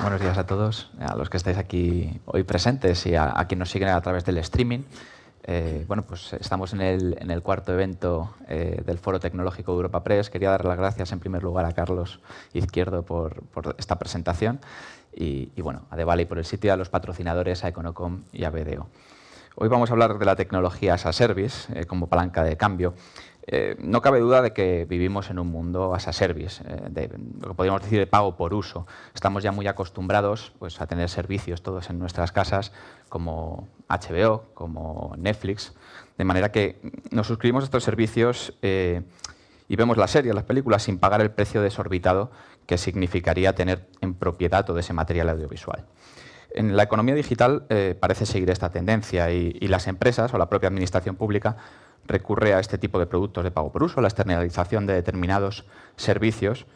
[0.00, 3.70] Buenos días a todos, a los que estáis aquí hoy presentes y a, quienes nos
[3.70, 4.84] siguen a través del streaming.
[5.42, 10.30] Eh, bueno, pues estamos en el, cuarto evento eh, del Foro Tecnológico Europa Press.
[10.30, 12.20] Quería dar las gracias en primer lugar a Carlos
[12.52, 13.42] Izquierdo por,
[13.78, 14.60] esta presentación
[15.12, 18.86] y, bueno, a Devali por el sitio, a los patrocinadores, a Econocom y a BDO.
[19.54, 22.94] Hoy vamos a hablar de la tecnología as a service eh, como palanca de cambio
[23.44, 27.10] Eh, no cabe duda de que vivimos en un mundo as a service, eh, de,
[27.40, 28.86] lo que podríamos decir de pago por uso.
[29.14, 32.70] Estamos ya muy acostumbrados pues, a tener servicios todos en nuestras casas,
[33.08, 35.74] como HBO, como Netflix,
[36.18, 36.78] de manera que
[37.10, 41.62] nos suscribimos a estos servicios y vemos la serie, las películas, sin pagar el precio
[41.62, 42.30] desorbitado
[42.66, 45.84] que significaría tener en propiedad todo ese material audiovisual.
[46.54, 50.68] En la economía digital eh, parece seguir esta tendencia y, las empresas o la propia
[50.68, 51.56] administración pública
[52.04, 55.64] recurre a este tipo de productos de pago por uso, la externalización de determinados
[55.96, 56.66] servicios,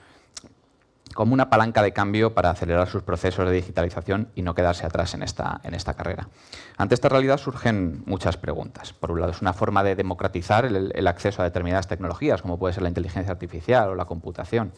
[1.14, 5.14] como una palanca de cambio para acelerar sus procesos de digitalización y no quedarse atrás
[5.14, 6.28] en esta, en esta carrera.
[6.76, 8.92] Ante esta realidad surgen muchas preguntas.
[8.92, 12.74] Por un lado, es una forma de democratizar el acceso a determinadas tecnologías, como puede
[12.74, 14.72] ser la inteligencia artificial o la computación.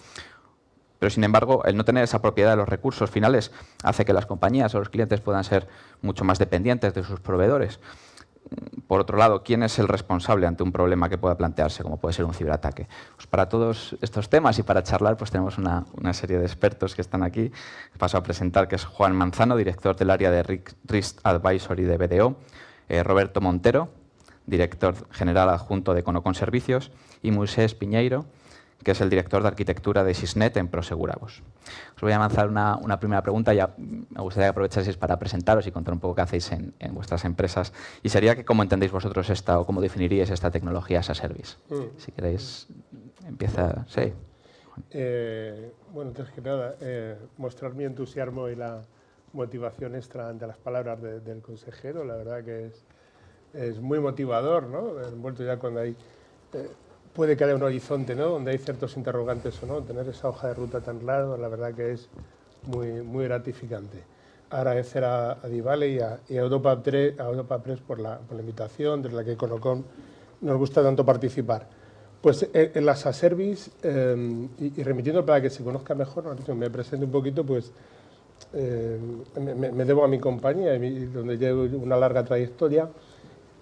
[0.98, 4.26] Pero, sin embargo, el no tener esa propiedad de los recursos finales hace que las
[4.26, 5.68] compañías o los clientes puedan ser
[6.02, 7.78] mucho más dependientes de sus proveedores.
[8.86, 12.14] Por otro lado, ¿quién es el responsable ante un problema que pueda plantearse, como puede
[12.14, 12.88] ser un ciberataque?
[13.16, 15.84] Pues para todos estos temas y para charlar, pues tenemos una,
[16.14, 17.52] serie de expertos que están aquí.
[17.98, 22.36] Paso a presentar que es Juan Manzano, director del área de Risk Advisory de BDO,
[22.88, 23.90] eh, Roberto Montero,
[24.46, 26.90] director general adjunto de Conocon Servicios,
[27.22, 28.24] y Moisés Piñeiro,
[28.82, 31.42] que es el director de arquitectura de Sysnet en Prosegurabos.
[31.96, 35.66] Os voy a lanzar una, una, primera pregunta, ya me gustaría que aprovechaseis para presentaros
[35.66, 37.72] y contar un poco qué hacéis en, en, vuestras empresas.
[38.02, 41.56] Y sería que cómo entendéis vosotros esta o cómo definiríais esta tecnología as a service.
[41.70, 41.98] Mm.
[41.98, 42.68] Si queréis,
[43.26, 43.84] empieza.
[43.88, 44.12] Sí.
[44.90, 48.82] Eh, bueno, antes que nada, eh, mostrar mi entusiasmo y la
[49.32, 52.04] motivación extra ante las palabras de, del consejero.
[52.04, 52.84] La verdad que es,
[53.54, 55.00] es muy motivador, ¿no?
[55.02, 55.96] Envuelto ya cuando hay.
[56.52, 56.70] Eh,
[57.18, 58.28] puede que un horizonte, ¿no?
[58.28, 59.82] Donde hay ciertos interrogantes o no.
[59.82, 62.08] Tener esa hoja de ruta tan clara, la verdad que es
[62.68, 64.04] muy, muy gratificante.
[64.50, 69.24] Agradecer a, Divale y a, Europa 3, a Europa Press por la, invitación, desde la
[69.24, 69.82] que Conocom
[70.42, 71.66] nos gusta tanto participar.
[72.22, 77.04] Pues en, en las Service, eh, y, remitiendo para que se conozca mejor, me presente
[77.04, 77.72] un poquito, pues
[78.52, 78.96] eh,
[79.40, 80.78] me, me, debo a mi compañía,
[81.12, 82.88] donde llevo una larga trayectoria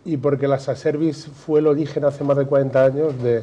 [0.06, 3.42] y porque la Service fue el origen hace más de 40 años de,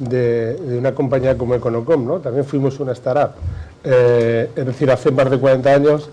[0.00, 2.04] de, de una compañía como Econocom.
[2.04, 2.18] ¿no?
[2.18, 3.32] También fuimos una startup.
[3.84, 6.10] Eh, es decir, hace más de 40 años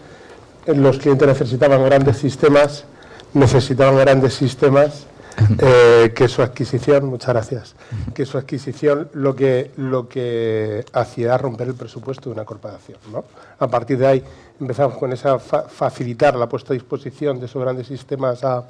[0.66, 2.86] eh, los clientes necesitaban grandes sistemas,
[3.34, 5.08] necesitaban grandes sistemas,
[5.60, 7.76] eh, que su adquisición, muchas gracias,
[8.14, 13.00] que su adquisición lo que, lo que hacía era romper el presupuesto de una corporación.
[13.12, 13.26] ¿no?
[13.60, 14.24] A partir de ahí
[14.60, 18.64] empezamos con esa fa facilitar la puesta a disposición de esos grandes sistemas a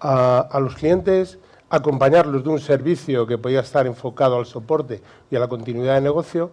[0.00, 5.40] a, los clientes, acompañarlos de un servicio que podía estar enfocado al soporte y a
[5.40, 6.50] la continuidad de negocio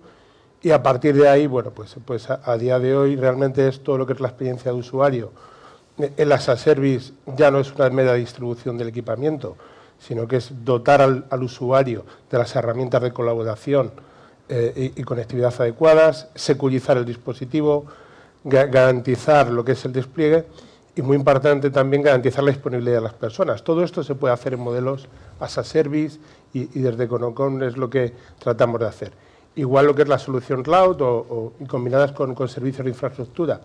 [0.61, 3.97] y a partir de ahí, bueno, pues, pues a, día de hoy realmente es todo
[3.97, 5.31] lo que es la experiencia de usuario.
[6.15, 9.55] El as a service ya no es una mera distribución del equipamiento,
[9.99, 13.91] sino que es dotar al, al usuario de las herramientas de colaboración
[14.49, 17.85] eh, y, conectividad adecuadas, securizar el dispositivo,
[18.45, 20.45] ga garantizar lo que es el despliegue
[20.97, 23.63] y muy importante también garantizar la disponibilidad de las personas.
[23.63, 25.07] Todo esto se puede hacer en modelos
[25.39, 26.19] as a service
[26.53, 29.11] y, desde Conocom es lo que tratamos de hacer.
[29.55, 33.61] Igual lo que es la solución cloud o, combinadas con, con, servicios de infraestructura,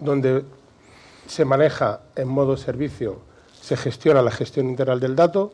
[0.00, 0.44] donde
[1.26, 3.20] se maneja en modo servicio,
[3.60, 5.52] se gestiona la gestión integral del dato,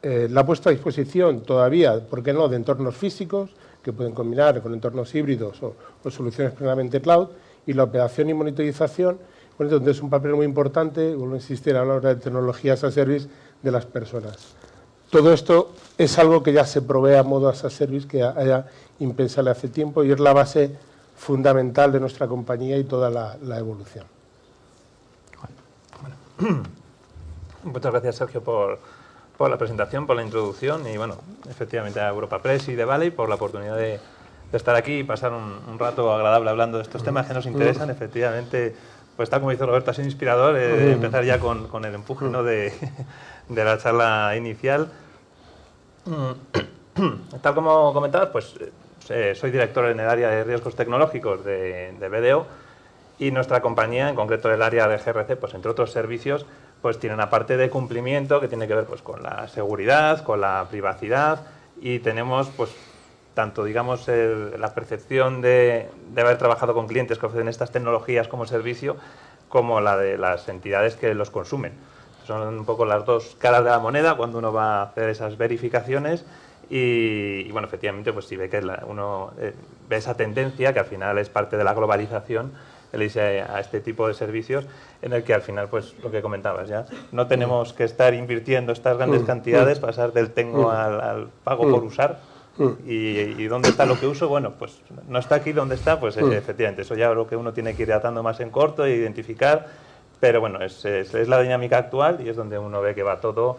[0.00, 3.50] eh, la puesta a disposición todavía, ¿por qué no?, de entornos físicos
[3.82, 7.28] que pueden combinar con entornos híbridos o, o soluciones plenamente cloud,
[7.66, 9.18] y la operación y monitorización
[9.58, 12.90] donde es un papel muy importante, vuelvo a insistir, a la hora de tecnologías a
[12.90, 13.28] service
[13.62, 14.54] de las personas.
[15.10, 18.66] Todo esto es algo que ya se provee a modo as a service, que haya
[18.98, 20.74] impensable hace tiempo y es la base
[21.16, 24.06] fundamental de nuestra compañía y toda la, la evolución.
[26.40, 26.62] Bueno.
[27.64, 28.78] Muchas gracias, Sergio, por,
[29.36, 31.16] por, la presentación, por la introducción y, bueno,
[31.48, 34.00] efectivamente a Europa Press y de Valley por la oportunidad de,
[34.50, 37.46] de estar aquí y pasar un, un, rato agradable hablando de estos temas que nos
[37.46, 37.88] interesan.
[37.90, 38.74] Efectivamente,
[39.16, 42.26] pues tal como dice Roberto, ha sido inspirador eh, empezar ya con, con, el empuje
[42.26, 42.42] ¿no?
[42.42, 42.72] de,
[43.48, 44.90] de, la charla inicial.
[47.42, 48.54] tal como comentabas, pues
[49.08, 52.46] eh, soy director en el área de riesgos tecnológicos de, de, BDO
[53.18, 56.46] y nuestra compañía, en concreto el área de GRC, pues entre otros servicios,
[56.80, 60.40] pues tiene una parte de cumplimiento que tiene que ver pues, con la seguridad, con
[60.40, 61.46] la privacidad
[61.80, 62.70] y tenemos pues
[63.34, 68.46] tanto digamos la percepción de, de, haber trabajado con clientes que ofrecen estas tecnologías como
[68.46, 68.96] servicio,
[69.48, 71.72] como la de las entidades que los consumen.
[72.26, 75.36] Son un poco las dos caras de la moneda cuando uno va a hacer esas
[75.36, 76.24] verificaciones
[76.70, 79.52] y, y bueno, efectivamente, pues si ve que la, uno eh,
[79.88, 82.52] ve esa tendencia, que al final es parte de la globalización,
[82.92, 84.66] a este tipo de servicios
[85.00, 88.72] en el que al final, pues lo que comentabas ya, no tenemos que estar invirtiendo
[88.72, 92.20] estas grandes cantidades, pasar del tengo al, pago por usar.
[92.86, 94.28] Y, dónde está lo que uso?
[94.28, 95.98] Bueno, pues no está aquí, ¿dónde está?
[95.98, 98.84] Pues efectivamente, eso ya es lo que uno tiene que ir atando más en corto
[98.84, 99.66] e identificar,
[100.20, 103.20] pero bueno, es, es, es, la dinámica actual y es donde uno ve que va
[103.20, 103.56] todo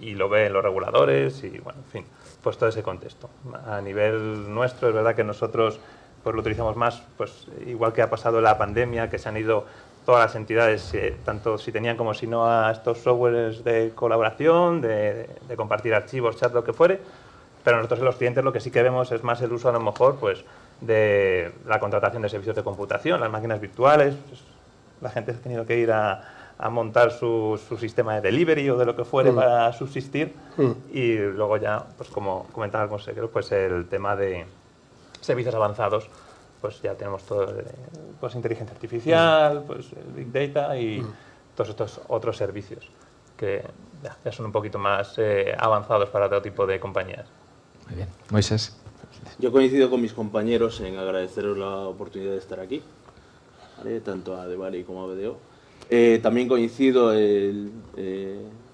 [0.00, 2.04] y lo ve en los reguladores y bueno, en fin,
[2.42, 3.28] pues todo ese contexto.
[3.66, 5.80] A nivel nuestro es verdad que nosotros
[6.22, 9.64] pues lo utilizamos más, pues igual que ha pasado la pandemia, que se han ido
[10.04, 14.80] todas las entidades, eh, tanto si tenían como si no, a estos softwares de colaboración,
[14.80, 17.00] de, compartir archivos, chat, lo que fuere.
[17.64, 19.72] Pero nosotros en los clientes lo que sí que vemos es más el uso a
[19.72, 20.44] lo mejor pues,
[20.80, 24.14] de la contratación de servicios de computación, las máquinas virtuales.
[24.28, 24.40] Pues,
[25.00, 26.38] la gente ha tenido que ir a,
[26.70, 29.34] montar su, sistema de delivery o de lo que fuere mm.
[29.34, 30.32] para subsistir.
[30.56, 30.70] Mm.
[30.92, 34.46] Y luego ya, pues como comentaba el consejero, pues el tema de
[35.20, 36.08] servicios avanzados
[36.60, 37.64] pues ya tenemos todo, eh,
[38.20, 39.62] pues inteligencia artificial, mm.
[39.64, 41.04] pues big data y
[41.56, 42.88] todos estos otros servicios
[43.36, 43.64] que
[44.02, 47.26] ya, son un poquito más eh, avanzados para otro tipo de compañías.
[47.92, 48.08] Muy bien.
[48.30, 48.74] Moisés.
[49.38, 52.80] Yo coincido con mis compañeros en agradeceros la oportunidad de estar aquí,
[54.02, 55.36] tanto a Debari como a BDO.
[55.90, 57.70] Eh, también coincido en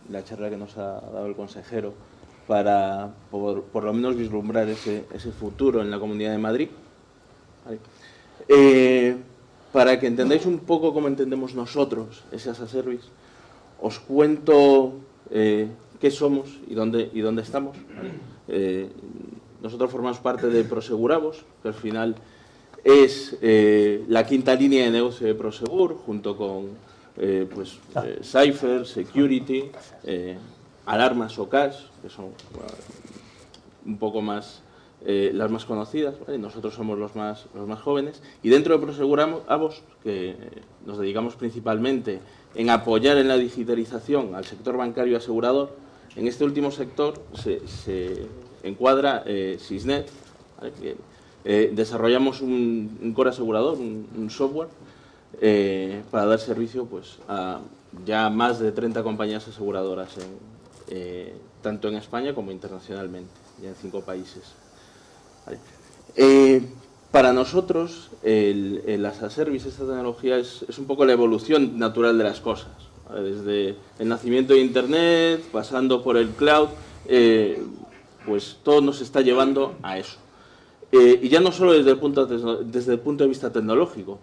[0.08, 1.94] la charla que nos ha dado el consejero
[2.46, 6.68] para por, lo menos vislumbrar ese, ese futuro en la Comunidad de Madrid.
[8.48, 9.16] Eh,
[9.72, 13.08] para que entendáis un poco cómo entendemos nosotros ese as service,
[13.82, 14.94] os cuento
[15.30, 15.66] eh,
[16.00, 17.76] qué somos y dónde, y dónde estamos.
[18.48, 18.88] Eh,
[19.62, 22.16] nosotros formamos parte de Proseguramos, que al final
[22.84, 26.68] es la quinta línea de negocio de Prosegur, junto con
[27.14, 28.04] pues, ah.
[28.22, 29.64] Cypher, Security,
[30.86, 32.26] alarmas o cash, que son
[33.84, 34.62] un poco más
[35.04, 39.82] eh, las más conocidas, nosotros somos los más, los más jóvenes, y dentro de Proseguramos,
[40.02, 40.34] que
[40.84, 42.18] nos dedicamos principalmente
[42.56, 45.76] en apoyar en la digitalización al sector bancario y asegurador,
[46.18, 48.26] en este último sector se,
[48.62, 50.10] encuadra eh, Sysnet,
[51.44, 54.68] eh, desarrollamos un, core asegurador, un, software,
[55.40, 57.60] eh, para dar servicio pues, a
[58.04, 60.16] ya más de 30 compañías aseguradoras,
[61.62, 63.30] tanto en España como internacionalmente,
[63.62, 64.42] ya en cinco países.
[66.16, 66.62] Eh,
[67.10, 72.18] para nosotros, el, el as a service, esta tecnología, es, un poco la evolución natural
[72.18, 72.87] de las cosas.
[73.14, 76.68] Desde el nacimiento de Internet, pasando por el cloud,
[77.06, 77.62] eh,
[78.26, 80.18] pues todo nos está llevando a eso.
[80.92, 84.18] Eh, y ya no solo desde el punto de, vista tecnológico,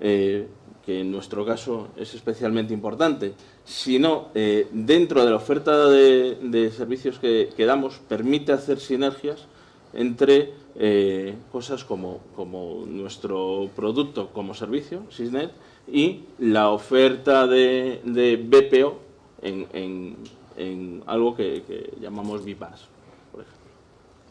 [0.00, 0.46] que
[0.86, 4.28] en nuestro caso es especialmente importante, sino
[4.72, 9.46] dentro de la oferta de, servicios que, damos, permite hacer sinergias
[9.92, 15.50] entre eh, cosas como, como, nuestro producto como servicio, Sysnet,
[15.92, 19.00] y la oferta de, BPO
[19.42, 20.16] en, en,
[20.56, 22.88] en, algo que, que llamamos BIPAS.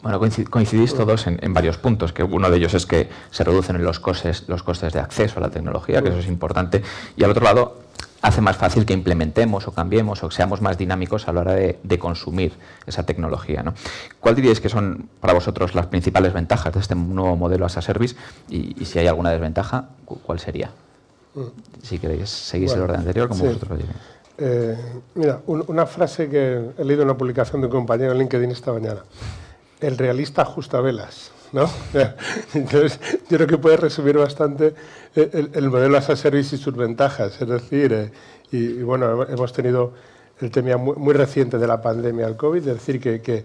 [0.02, 3.84] Bueno, coincidís todos en, en, varios puntos, que uno de ellos es que se reducen
[3.84, 6.82] los costes, los costes de acceso a la tecnología, que eso es importante,
[7.16, 7.80] y al otro lado
[8.22, 11.54] hace más fácil que implementemos o cambiemos o que seamos más dinámicos a la hora
[11.54, 12.52] de, consumir
[12.86, 13.62] esa tecnología.
[13.62, 13.74] ¿no?
[14.20, 17.82] ¿Cuál diríais que son para vosotros las principales ventajas de este nuevo modelo as a
[17.82, 18.16] service?
[18.48, 20.70] Y, si hay alguna desventaja, ¿cuál sería?
[21.82, 23.84] Si queréis, seguís el orden anterior, como vosotros lo
[24.42, 24.74] eh,
[25.16, 28.72] mira, una frase que he leído en una publicación de un compañero en LinkedIn esta
[28.72, 29.04] mañana.
[29.80, 31.30] El realista ajusta velas.
[31.52, 31.68] ¿no?
[32.54, 34.74] Entonces, yo creo que puede resumir bastante
[35.14, 37.40] el, modelo as a service y sus ventajas.
[37.40, 38.12] Es decir, eh,
[38.50, 39.92] y, bueno, hemos tenido
[40.40, 43.44] el tema muy, reciente de la pandemia del COVID, es decir, que, que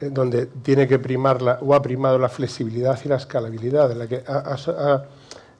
[0.00, 3.98] eh, donde tiene que primar la, o ha primado la flexibilidad y la escalabilidad, en
[3.98, 4.22] la que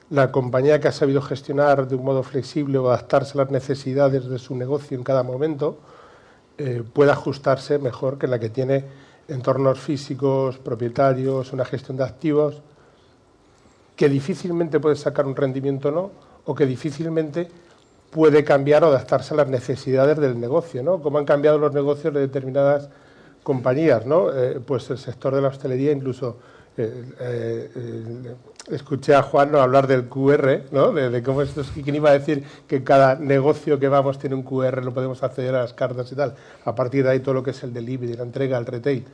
[0.09, 4.27] la compañía que ha sabido gestionar de un modo flexible o adaptarse a las necesidades
[4.29, 5.79] de su negocio en cada momento,
[6.57, 8.85] eh, puede ajustarse mejor que la que tiene
[9.27, 12.61] entornos físicos, propietarios, una gestión de activos,
[13.95, 16.11] que difícilmente puede sacar un rendimiento no,
[16.45, 17.47] o que difícilmente
[18.11, 21.01] puede cambiar o adaptarse a las necesidades del negocio, ¿no?
[21.01, 22.89] Como han cambiado los negocios de determinadas
[23.43, 24.31] compañías, ¿no?
[24.31, 26.37] Eh, pues el sector de la hostelería incluso
[26.77, 28.35] eh, eh,
[28.69, 30.91] escuché a Juan hablar del QR, ¿no?
[30.91, 34.43] de, cómo esto es, quién iba a decir que cada negocio que vamos tiene un
[34.43, 36.35] QR, lo podemos acceder a las cartas y tal.
[36.65, 39.05] A partir de ahí todo lo que es el delivery, la entrega, el retail.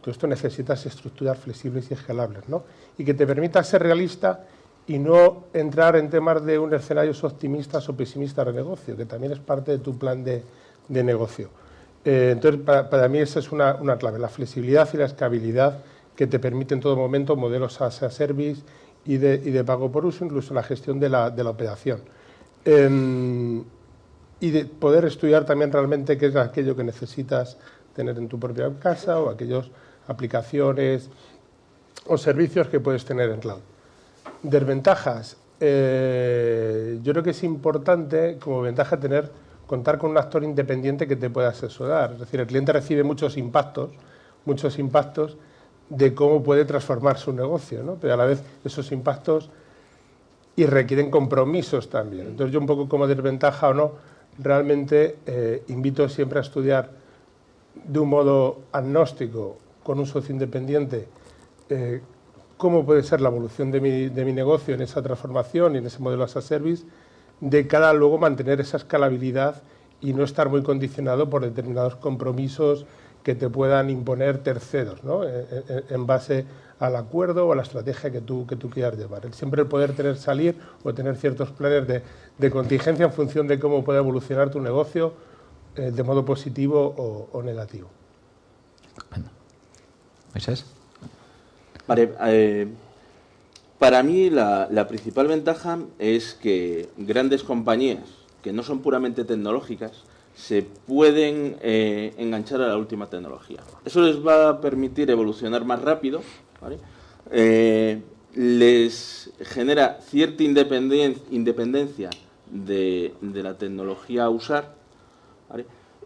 [0.00, 2.64] Todo esto necesitas estructuras flexibles y escalables, ¿no?
[2.98, 4.44] Y que te permita ser realista
[4.86, 9.32] y no entrar en temas de un escenarios optimistas o pesimistas de negocio, que también
[9.32, 10.42] es parte de tu plan de,
[10.88, 11.48] de negocio.
[12.04, 15.78] Eh, entonces, para, para, mí esa es una, una clave, la flexibilidad y la escalabilidad
[16.16, 18.62] que te permite en todo momento modelos as a service
[19.04, 22.00] y de, y de pago por uso, incluso la gestión de la, de la operación.
[22.64, 23.62] Em,
[24.40, 27.56] y de poder estudiar también realmente qué es aquello que necesitas
[27.94, 29.70] tener en tu propia casa o aquellas
[30.06, 31.08] aplicaciones
[32.06, 33.60] o servicios que puedes tener en cloud.
[34.42, 35.36] Desventajas.
[35.60, 39.30] Eh, yo creo que es importante como ventaja tener
[39.66, 42.12] contar con un actor independiente que te pueda asesorar.
[42.12, 43.92] Es decir, el cliente recibe muchos impactos,
[44.44, 45.38] muchos impactos
[45.88, 47.96] de cómo puede transformar su negocio, ¿no?
[48.00, 49.50] pero a la vez esos impactos
[50.56, 52.28] y requieren compromisos también.
[52.28, 53.92] Entonces yo un poco como desventaja o no,
[54.38, 56.90] realmente eh, invito siempre a estudiar
[57.84, 61.08] de un modo agnóstico con un socio independiente
[61.68, 62.00] eh,
[62.56, 65.86] cómo puede ser la evolución de mi, de mi, negocio en esa transformación y en
[65.86, 66.84] ese modelo as a service,
[67.40, 69.62] de cara a luego mantener esa escalabilidad
[70.00, 72.86] y no estar muy condicionado por determinados compromisos
[73.24, 75.24] que te puedan imponer terceros, ¿no?
[75.24, 76.44] en, en, en, base
[76.78, 79.32] al acuerdo o a la estrategia que tú, que tú quieras llevar.
[79.34, 82.02] Siempre el poder tener salir o tener ciertos planes de,
[82.38, 85.14] de contingencia en función de cómo puede evolucionar tu negocio
[85.76, 87.88] eh, de modo positivo o, o negativo.
[89.10, 89.30] Bueno.
[90.34, 90.66] ¿Moisés?
[91.86, 92.68] Vale, eh,
[93.78, 98.04] para mí la, la, principal ventaja es que grandes compañías
[98.42, 100.04] que no son puramente tecnológicas
[100.34, 103.60] se pueden eh, enganchar a la última tecnología.
[103.84, 106.22] Eso les va a permitir evolucionar más rápido,
[107.30, 108.02] eh,
[108.34, 112.10] les genera cierta independen independencia
[112.50, 114.74] de, la tecnología a usar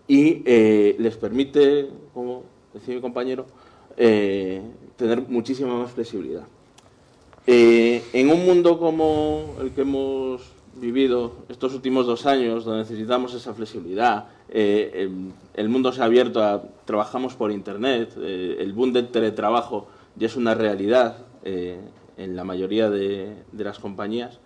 [0.06, 3.46] y eh, les permite, como decía mi compañero,
[3.96, 6.44] tener muchísima más flexibilidad.
[7.46, 10.42] En un mundo como el que hemos
[10.80, 16.04] vivido estos últimos dos años, donde necesitamos esa flexibilidad, eh, el, el, mundo se ha
[16.04, 21.78] abierto a trabajamos por Internet, eh, el boom del teletrabajo ya es una realidad eh,
[22.16, 24.38] en la mayoría de, las compañías,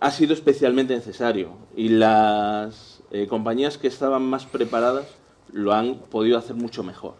[0.00, 5.06] ha sido especialmente necesario y las compañías que estaban más preparadas
[5.52, 7.14] lo han podido hacer mucho mejor.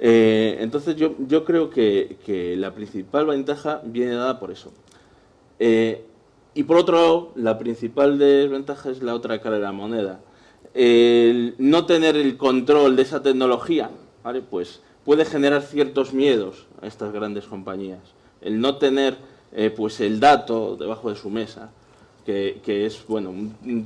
[0.00, 4.72] Eh, entonces yo, yo creo que, que, la principal ventaja viene dada por eso.
[5.58, 6.04] Eh,
[6.54, 10.20] y por otro lado, la principal desventaja es la otra cara de la moneda.
[10.74, 13.90] El no tener el control de esa tecnología,
[14.22, 14.42] ¿vale?
[14.42, 18.00] pues puede generar ciertos miedos a estas grandes compañías.
[18.40, 19.16] El no tener
[19.52, 21.70] eh, pues el dato debajo de su mesa,
[22.26, 23.32] que, que es bueno,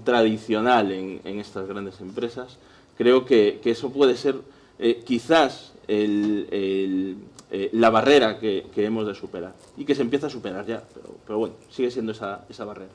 [0.04, 2.58] tradicional en, en, estas grandes empresas,
[2.98, 4.36] creo que, que eso puede ser
[4.78, 7.16] eh, quizás el,
[7.54, 10.82] eh, la barrera que, que, hemos de superar y que se empieza a superar ya,
[10.94, 12.90] pero, pero bueno, sigue siendo esa, esa barrera.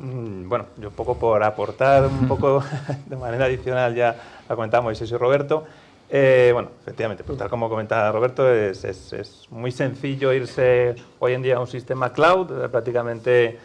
[0.00, 2.64] Mm, bueno, yo un poco por aportar un poco
[3.06, 4.16] de manera adicional ya
[4.48, 5.64] lo comentaba Moisés y Roberto.
[6.08, 11.34] Eh, bueno, efectivamente, pues tal como comentaba Roberto, es, es, es, muy sencillo irse hoy
[11.34, 13.58] en día a un sistema cloud, prácticamente, eh,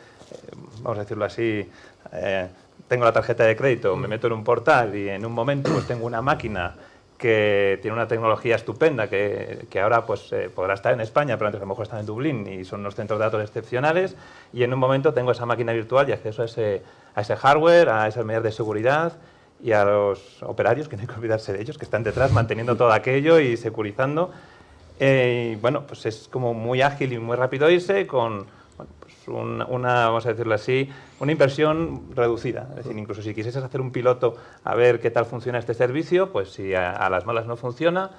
[0.81, 1.69] vamos a decirlo así,
[2.13, 2.47] eh,
[2.87, 5.87] tengo la tarjeta de crédito, me meto en un portal y en un momento pues
[5.87, 6.73] tengo una máquina
[7.17, 11.47] que tiene una tecnología estupenda, que, que ahora pues, eh, podrá estar en España, pero
[11.47, 14.15] antes a lo mejor está en Dublín y son unos centros de datos excepcionales,
[14.53, 16.83] y en un momento tengo esa máquina virtual y acceso a ese,
[17.15, 19.13] a ese hardware, a esas medidas de seguridad
[19.63, 22.75] y a los operarios, que no hay que olvidarse de ellos, que están detrás manteniendo
[22.75, 24.31] todo aquello y securizando.
[24.99, 28.45] Eh, y bueno, pues es como muy ágil y muy rápido irse con
[29.27, 32.67] una, vamos a decirlo así, una inversión reducida.
[32.71, 36.31] Es decir, incluso si quisieses hacer un piloto a ver qué tal funciona este servicio,
[36.31, 38.11] pues si a, las malas no funciona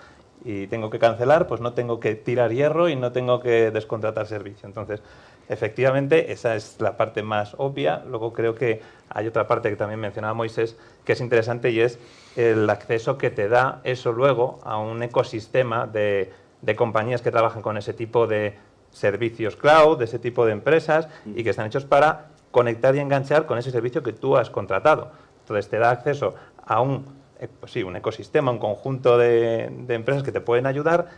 [0.44, 4.26] y tengo que cancelar, pues no tengo que tirar hierro y no tengo que descontratar
[4.26, 4.66] servicio.
[4.68, 5.02] Entonces,
[5.48, 8.04] efectivamente, esa es la parte más obvia.
[8.06, 11.98] Luego creo que hay otra parte que también mencionaba Moisés, que es interesante y es
[12.36, 16.30] el acceso que te da eso luego a un ecosistema de
[16.76, 18.56] compañías que trabajan con ese tipo de
[18.90, 23.46] servicios cloud, de ese tipo de empresas y que están hechos para conectar y enganchar
[23.46, 25.12] con ese servicio que tú has contratado.
[25.40, 26.34] Entonces te da acceso
[26.64, 27.04] a un,
[27.60, 31.08] pues sí, un ecosistema, un conjunto de, de, empresas que te pueden ayudar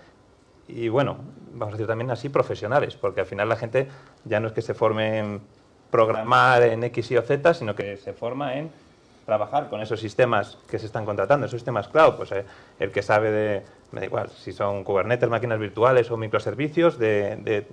[0.69, 1.17] y bueno,
[1.53, 3.89] vamos a decir también así profesionales, porque al final la gente
[4.25, 5.41] ya no es que se forme en
[5.91, 8.71] programar en X y o Z, sino que se forma en
[9.31, 12.45] trabajar con esos sistemas que se están contratando, esos sistemas cloud, pues eh,
[12.81, 13.63] el que sabe de,
[13.93, 17.65] me da igual, si son Kubernetes, máquinas virtuales o microservicios de, de,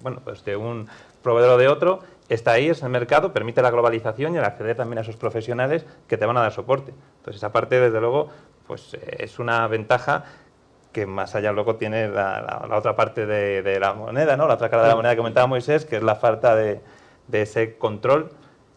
[0.00, 0.88] bueno, pues de un
[1.22, 2.00] proveedor o de otro,
[2.30, 5.84] está ahí, es el mercado, permite la globalización y el acceder también a esos profesionales
[6.08, 6.94] que te van a dar soporte.
[7.18, 8.30] Entonces esa parte, desde luego,
[8.66, 10.24] pues eh, es una ventaja
[10.90, 14.48] que más allá luego tiene la, la, la otra parte de, de, la moneda, ¿no?
[14.48, 16.80] la otra cara de la moneda que comentaba Moisés, que es la falta de,
[17.28, 18.30] de ese control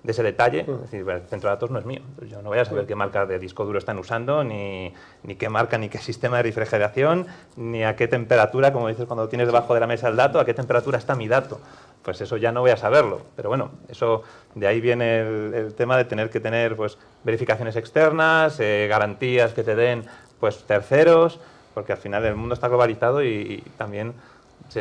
[0.05, 2.01] de ese detalle, es decir, el centro de datos no es mío.
[2.29, 4.93] Yo no voy a saber qué marca de disco duro están usando, ni,
[5.23, 7.25] ni, qué marca, ni qué sistema de refrigeración,
[7.55, 10.45] ni a qué temperatura, como dices cuando tienes debajo de la mesa el dato, a
[10.45, 11.59] qué temperatura está mi dato.
[12.03, 13.21] Pues eso ya no voy a saberlo.
[13.35, 14.21] Pero bueno, eso
[14.53, 19.63] de ahí viene el, tema de tener que tener pues, verificaciones externas, eh, garantías que
[19.63, 20.05] te den
[20.39, 21.39] pues, terceros,
[21.73, 24.13] porque al final el mundo está globalizado y también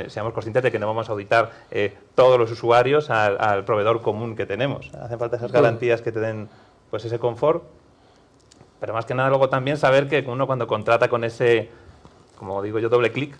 [0.09, 4.37] seamos conscientes de que no vamos a auditar eh, todos los usuarios al, proveedor común
[4.37, 4.93] que tenemos.
[4.95, 6.49] Hacen falta esas garantías que te den
[6.91, 7.65] pues, ese confort,
[8.81, 11.71] pero más que nada luego también saber que uno cuando contrata con ese,
[12.37, 13.37] como digo yo, doble clic,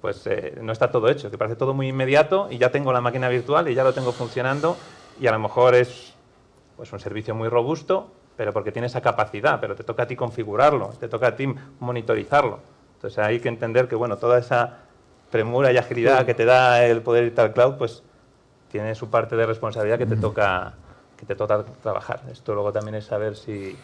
[0.00, 3.00] pues eh, no está todo hecho, que parece todo muy inmediato y ya tengo la
[3.00, 4.76] máquina virtual y ya lo tengo funcionando
[5.20, 6.14] y a lo mejor es
[6.76, 10.16] pues, un servicio muy robusto, pero porque tiene esa capacidad, pero te toca a ti
[10.16, 11.46] configurarlo, te toca a ti
[11.80, 12.58] monitorizarlo.
[12.96, 14.83] Entonces hay que entender que bueno, toda esa
[15.34, 18.04] premura y agilidad que te da el poder ir al cloud, pues
[18.70, 20.74] tiene su parte de responsabilidad que te toca
[21.16, 22.20] que te toca trabajar.
[22.30, 23.76] Esto luego también es saber si,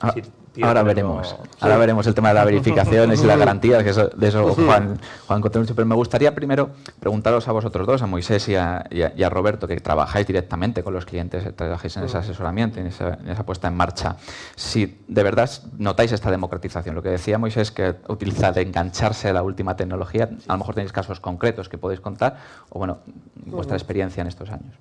[0.00, 0.14] Ah,
[0.60, 4.54] ahora veremos, ahora veremos el tema de la verificación y las garantías, que de eso
[4.54, 5.74] Juan, Juan mucho.
[5.74, 10.26] Pero me gustaría primero preguntaros a vosotros dos, a Moisés y a, Roberto, que trabajáis
[10.26, 14.16] directamente con los clientes, trabajáis en ese asesoramiento, en esa, en esa, puesta en marcha,
[14.54, 16.94] si de verdad notáis esta democratización.
[16.94, 20.74] Lo que decía Moisés, que utiliza de engancharse a la última tecnología, a lo mejor
[20.74, 22.36] tenéis casos concretos que podéis contar,
[22.68, 22.98] o bueno,
[23.34, 24.74] vuestra experiencia en estos años.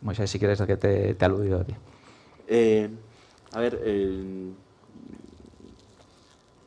[0.00, 1.74] Moisés, si quieres, que te, te aludido a ti.
[2.48, 2.90] Eh,
[3.52, 3.80] a ver,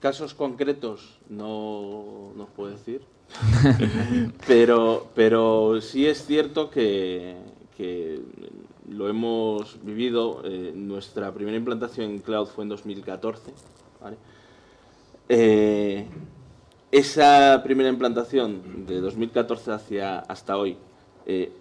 [0.05, 3.01] casos concretos no, os puedo decir,
[4.47, 7.35] pero, pero sí es cierto que,
[8.87, 10.43] lo hemos vivido.
[10.45, 13.51] Eh, nuestra primera implantación en cloud fue en 2014.
[15.27, 16.05] Eh,
[16.91, 20.77] esa primera implantación de 2014 hacia hasta hoy,
[21.25, 21.51] eh,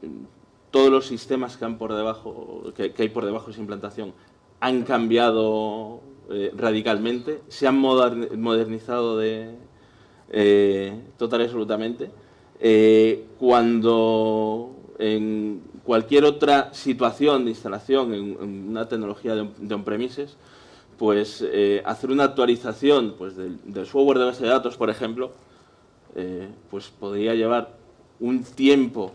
[0.70, 4.12] todos los sistemas que, que, hay por debajo de esa implantación
[4.60, 9.50] han cambiado eh, radicalmente, se han modernizado de,
[10.30, 12.10] eh, total y absolutamente.
[12.60, 20.36] Eh, cuando en cualquier otra situación de instalación en, una tecnología de, on-premises,
[20.96, 21.44] pues
[21.84, 25.32] hacer una actualización pues, del, del, software de base de datos, por ejemplo,
[26.70, 27.74] pues podría llevar
[28.20, 29.12] un tiempo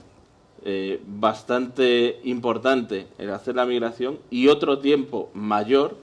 [1.08, 5.96] bastante importante el hacer la migración y otro tiempo mayor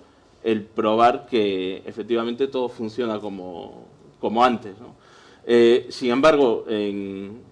[0.47, 3.85] el probar que efectivamente todo funciona como,
[4.21, 4.77] como antes.
[5.45, 7.45] Eh, sin embargo, en,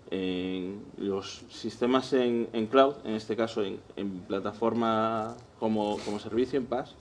[0.99, 6.95] los sistemas en, cloud, en este caso en, plataforma como, como, servicio, en PaaS,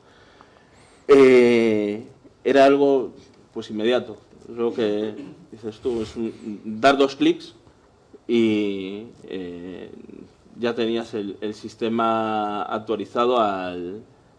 [1.07, 2.07] eh,
[2.43, 3.11] era algo
[3.53, 4.17] pues inmediato.
[4.49, 5.13] Lo que
[5.51, 6.15] dices tú es
[6.65, 7.53] dar dos clics
[8.27, 9.91] y eh,
[10.59, 13.39] ya tenías el, sistema actualizado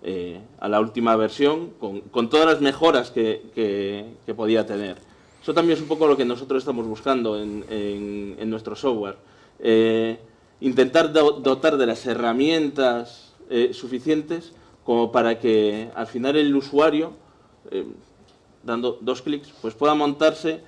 [0.04, 4.98] eh, a la última versión con, todas las mejoras que, podía tener.
[5.42, 9.16] Eso también es un poco lo que nosotros estamos buscando en, nuestro software.
[9.58, 10.18] Eh,
[10.60, 13.34] intentar dotar de las herramientas
[13.72, 14.52] suficientes
[14.84, 17.12] como para que al final el usuario,
[18.62, 20.60] dando dos clics, pues pueda montarse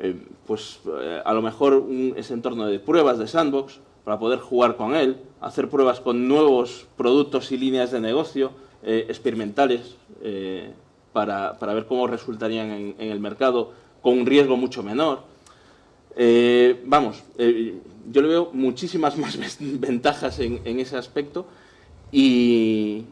[0.00, 0.16] eh,
[0.46, 1.84] pues eh, a lo mejor
[2.14, 6.86] ese entorno de pruebas de sandbox para poder jugar con él, hacer pruebas con nuevos
[6.96, 8.52] productos y líneas de negocio
[8.82, 9.96] eh, experimentales
[11.12, 13.72] para, ver cómo resultarían en, el mercado
[14.02, 15.22] con un riesgo mucho menor.
[16.86, 21.46] vamos, yo le veo muchísimas más ventajas en, ese aspecto
[22.12, 23.04] y,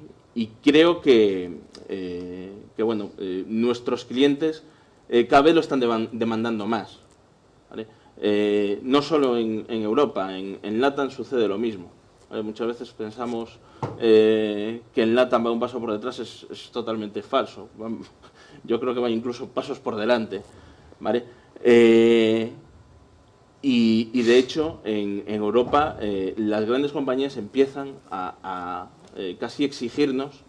[0.63, 1.51] creo que,
[1.89, 3.11] que bueno,
[3.47, 4.63] nuestros clientes
[5.09, 5.81] eh, cada vez lo están
[6.13, 6.99] demandando más.
[8.19, 11.91] Eh, no solo en, Europa, en, en, LATAM sucede lo mismo.
[12.31, 13.59] Muchas veces pensamos
[14.01, 17.69] eh, que en LATAM va un paso por detrás, es, totalmente falso.
[18.65, 20.43] Yo creo que va incluso pasos por delante.
[23.63, 25.97] Y, de hecho, en, Europa
[26.37, 28.89] las grandes compañías empiezan a,
[29.39, 30.43] casi exigirnos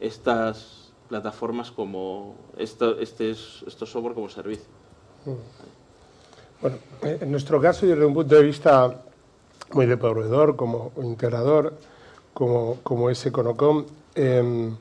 [0.00, 4.66] estas plataformas como esto, este es, estos software como servicio.
[5.24, 5.30] Mm.
[6.60, 9.02] Bueno, eh, en nuestro caso, desde un punto de vista
[9.72, 11.74] muy de proveedor, como integrador,
[12.34, 13.84] como, como es Econocom,
[14.14, 14.76] em,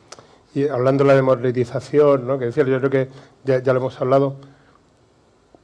[0.54, 2.40] y hablando de la democratización, ¿no?
[2.40, 3.10] que decía, yo creo que
[3.44, 4.36] ya, ya, lo hemos hablado,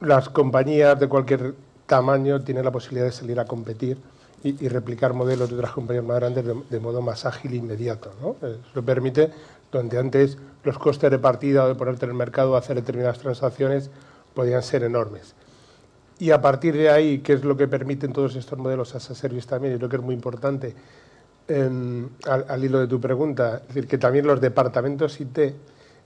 [0.00, 1.54] las compañías de cualquier
[1.86, 3.98] tamaño tienen la posibilidad de salir a competir
[4.44, 8.12] y, replicar modelos de otras compañías más grandes de, modo más ágil e inmediato.
[8.20, 8.36] ¿no?
[8.46, 9.30] Eso permite
[9.70, 13.18] donde antes los costes de partida o de ponerte en el mercado o hacer determinadas
[13.18, 13.90] transacciones
[14.34, 15.34] podían ser enormes.
[16.22, 19.14] Y a partir de ahí, ¿qué es lo que permiten todos estos modelos as a
[19.16, 19.74] service también?
[19.74, 20.72] Y creo que es muy importante,
[21.48, 25.36] al, hilo de tu pregunta, es decir, que también los departamentos IT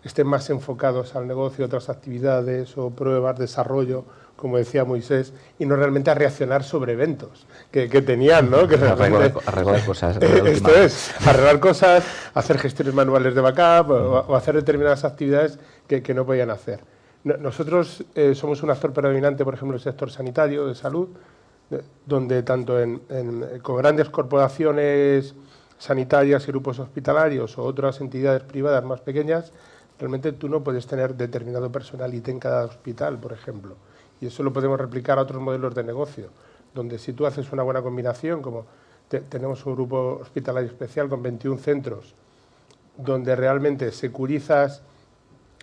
[0.02, 4.06] estén más enfocados al negocio, otras actividades o pruebas, desarrollo,
[4.36, 8.66] como decía Moisés, y no realmente a reaccionar sobre eventos que, tenían, ¿no?
[8.66, 10.16] Que arreglar, cosas.
[10.22, 16.24] esto es, arreglar cosas, hacer gestiones manuales de backup o, hacer determinadas actividades que, no
[16.24, 16.95] podían hacer.
[17.26, 21.08] Nosotros eh, somos un actor predominante, por ejemplo, en el sector sanitario, de salud,
[22.06, 23.00] donde tanto en,
[23.62, 25.34] con grandes corporaciones
[25.76, 29.52] sanitarias y grupos hospitalarios o otras entidades privadas más pequeñas,
[29.98, 33.74] realmente tú no puedes tener determinado personal IT en cada hospital, por ejemplo.
[34.20, 36.28] Y eso lo podemos replicar a otros modelos de negocio,
[36.74, 38.66] donde si tú haces una buena combinación, como
[39.28, 42.14] tenemos un grupo hospitalario especial con 21 centros,
[42.96, 44.84] donde realmente securizas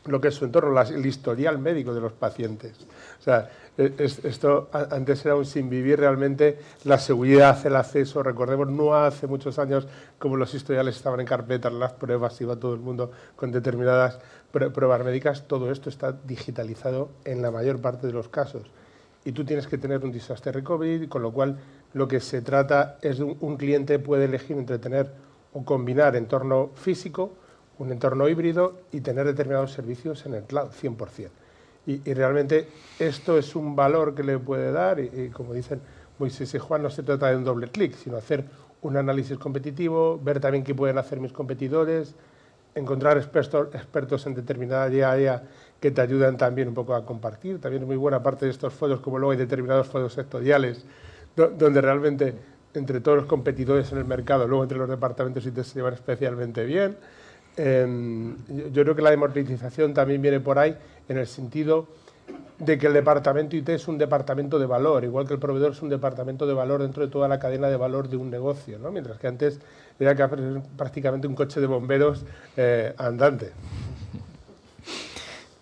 [0.06, 2.74] lo que es su entorno, el historial médico de los pacientes.
[3.20, 8.22] O sea, e, esto antes era un sin vivir realmente la seguridad, el acceso.
[8.22, 9.88] Recordemos, no hace muchos años
[10.20, 14.20] como los historiales estaban en carpetas, las pruebas, iba todo el mundo con determinadas
[14.52, 15.48] pruebas médicas.
[15.48, 18.64] Todo esto está digitalizado en la mayor parte de los casos.
[19.26, 21.58] Y tú tienes que tener un disaster recovery, con lo cual
[21.94, 25.14] lo que se trata es de un, un cliente puede elegir entre tener
[25.54, 27.38] o combinar entorno físico
[27.84, 31.30] un entorno híbrido y tener determinados servicios en el cloud, 100%.
[31.86, 32.68] Y, y realmente
[32.98, 35.82] esto es un valor que le puede dar, y, como dicen
[36.18, 38.46] Moisés y Juan, no se trata de un doble clic, sino hacer
[38.82, 42.16] un análisis competitivo, ver también qué pueden hacer mis competidores,
[42.76, 45.44] encontrar expertos, expertos en determinada área
[45.80, 47.60] que te ayudan también un poco a compartir.
[47.60, 50.86] También es muy buena parte de estos foros, como luego hay determinados foros sectoriales,
[51.36, 52.34] donde realmente
[52.74, 56.66] entre todos los competidores en el mercado, luego entre los departamentos IT se llevan especialmente
[56.66, 56.98] bien.
[57.56, 60.76] Em, yo creo que la democratización también viene por ahí
[61.08, 61.88] en el sentido
[62.58, 65.82] de que el departamento IT es un departamento de valor, igual que el proveedor es
[65.82, 68.92] un departamento de valor dentro de toda la cadena de valor de un negocio, ¿no?
[68.92, 69.60] mientras que antes
[70.00, 70.30] era
[70.78, 72.26] prácticamente un coche de bomberos
[72.58, 73.52] eh, andante.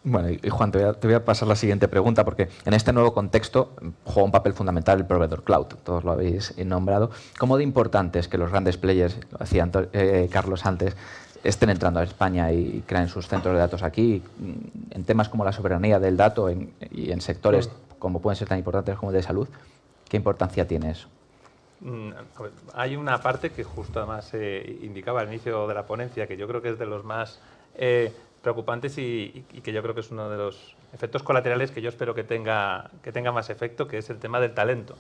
[0.04, 3.76] Bueno, y Juan, te voy, a, pasar la siguiente pregunta, porque en este nuevo contexto
[4.04, 7.12] juega un papel fundamental el proveedor cloud, todos lo habéis nombrado.
[7.38, 10.96] ¿Cómo de importante es que los grandes players, lo decía eh, Carlos antes,
[11.44, 15.44] estén entrando a España y creen sus centros de datos aquí, mm, en temas como
[15.46, 17.70] la soberanía del dato y en sectores
[18.02, 19.48] como pueden ser tan importantes como el de salud,
[20.10, 21.08] ¿qué importancia tiene eso?
[21.82, 22.12] Mm,
[22.74, 26.48] hay una parte que justo además eh, indicaba al inicio de la ponencia, que yo
[26.48, 27.40] creo que es de los más
[27.76, 28.12] eh,
[28.42, 32.16] preocupantes y, que yo creo que es uno de los efectos colaterales que yo espero
[32.16, 34.96] que tenga, que tenga más efecto, que es el tema del talento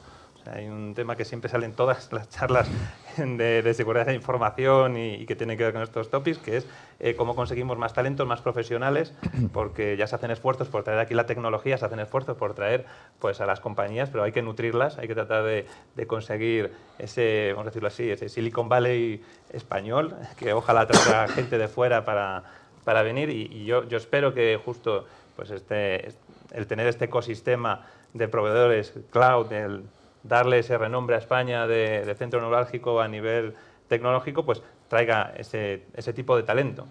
[0.48, 2.68] hay un tema que siempre sale en todas las charlas
[3.18, 6.68] de, seguridad de información y, que tiene que ver con estos topics, que es
[7.00, 9.14] eh, cómo conseguimos más talentos, más profesionales,
[9.54, 12.86] porque ya se hacen esfuerzos por traer aquí la tecnología, se hacen esfuerzos por traer
[13.20, 15.66] pues, a las compañías, pero hay que nutrirlas, hay que tratar de,
[16.08, 21.68] conseguir ese, vamos a decirlo así, ese Silicon Valley español, que ojalá traiga gente de
[21.68, 22.44] fuera para,
[22.84, 26.10] para venir y, yo, yo, espero que justo pues este,
[26.52, 29.84] el tener este ecosistema de proveedores cloud, el
[30.24, 33.54] darle ese renombre a España de, centro neurálgico a nivel
[33.88, 36.88] tecnológico, pues traiga ese, tipo de talento.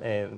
[0.00, 0.28] Eh,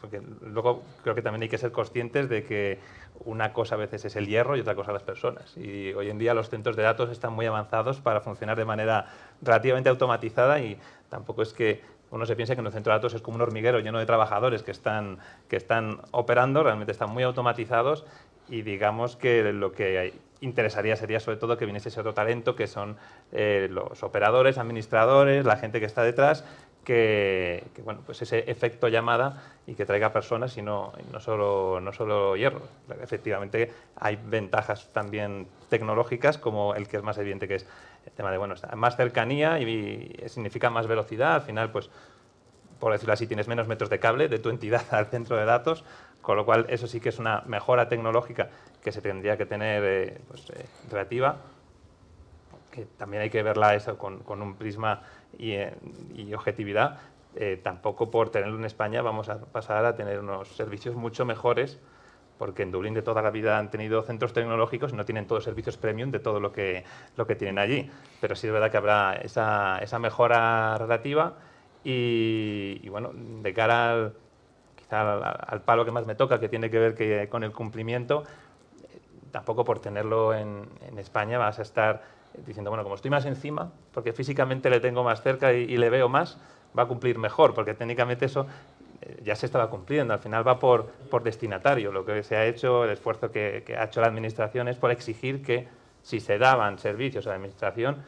[0.00, 2.78] porque luego creo que también hay que ser conscientes de que
[3.24, 5.56] una cosa a veces es el hierro y otra cosa las personas.
[5.56, 9.06] Y hoy en día los centros de datos están muy avanzados para funcionar de manera
[9.42, 10.78] relativamente automatizada y
[11.08, 11.80] tampoco es que
[12.10, 14.62] uno se piense que un centro de datos es como un hormiguero lleno de trabajadores
[14.62, 15.18] que están,
[15.48, 18.04] que están operando, realmente están muy automatizados
[18.48, 22.66] y digamos que lo que interesaría sería sobre todo que viniese ese otro talento que
[22.66, 22.96] son
[23.32, 26.44] eh, los operadores, administradores, la gente que está detrás,
[26.84, 31.92] que, bueno, pues ese efecto llamada y que traiga personas y no, no, solo, no
[31.92, 32.62] solo hierro.
[33.02, 37.66] Efectivamente hay ventajas también tecnológicas como el que es más evidente que es
[38.06, 41.34] el tema de bueno, más cercanía y, y significa más velocidad.
[41.34, 41.90] Al final, pues
[42.78, 45.84] por decirlo así, tienes menos metros de cable de tu entidad al centro de datos,
[46.26, 48.50] con lo cual eso sí que es una mejora tecnológica
[48.82, 51.36] que se tendría que tener eh, pues, eh, relativa,
[52.72, 55.02] que también hay que verla eso con, un prisma
[55.38, 55.72] y, eh,
[56.34, 56.98] objetividad.
[57.62, 61.78] tampoco por tenerlo en España vamos a pasar a tener unos servicios mucho mejores,
[62.38, 65.44] porque en Dublín de toda la vida han tenido centros tecnológicos y no tienen todos
[65.44, 66.82] servicios premium de todo lo que,
[67.16, 67.88] lo que tienen allí.
[68.20, 71.36] Pero sí es verdad que habrá esa, esa mejora relativa
[71.84, 74.14] y, bueno, de cara al,
[74.90, 78.24] al, palo que más me toca, que tiene que ver que, con el cumplimiento,
[79.30, 80.66] tampoco por tenerlo en,
[80.96, 82.02] España vas a estar
[82.46, 86.08] diciendo, bueno, como estoy más encima, porque físicamente le tengo más cerca y, le veo
[86.08, 86.38] más,
[86.76, 88.46] va a cumplir mejor, porque técnicamente eso
[89.02, 91.92] eh, ya se estaba cumpliendo, al final va por, por destinatario.
[91.92, 95.42] Lo que se ha hecho, el esfuerzo que, ha hecho la Administración es por exigir
[95.42, 95.68] que
[96.02, 98.02] si se daban servicios a la Administración,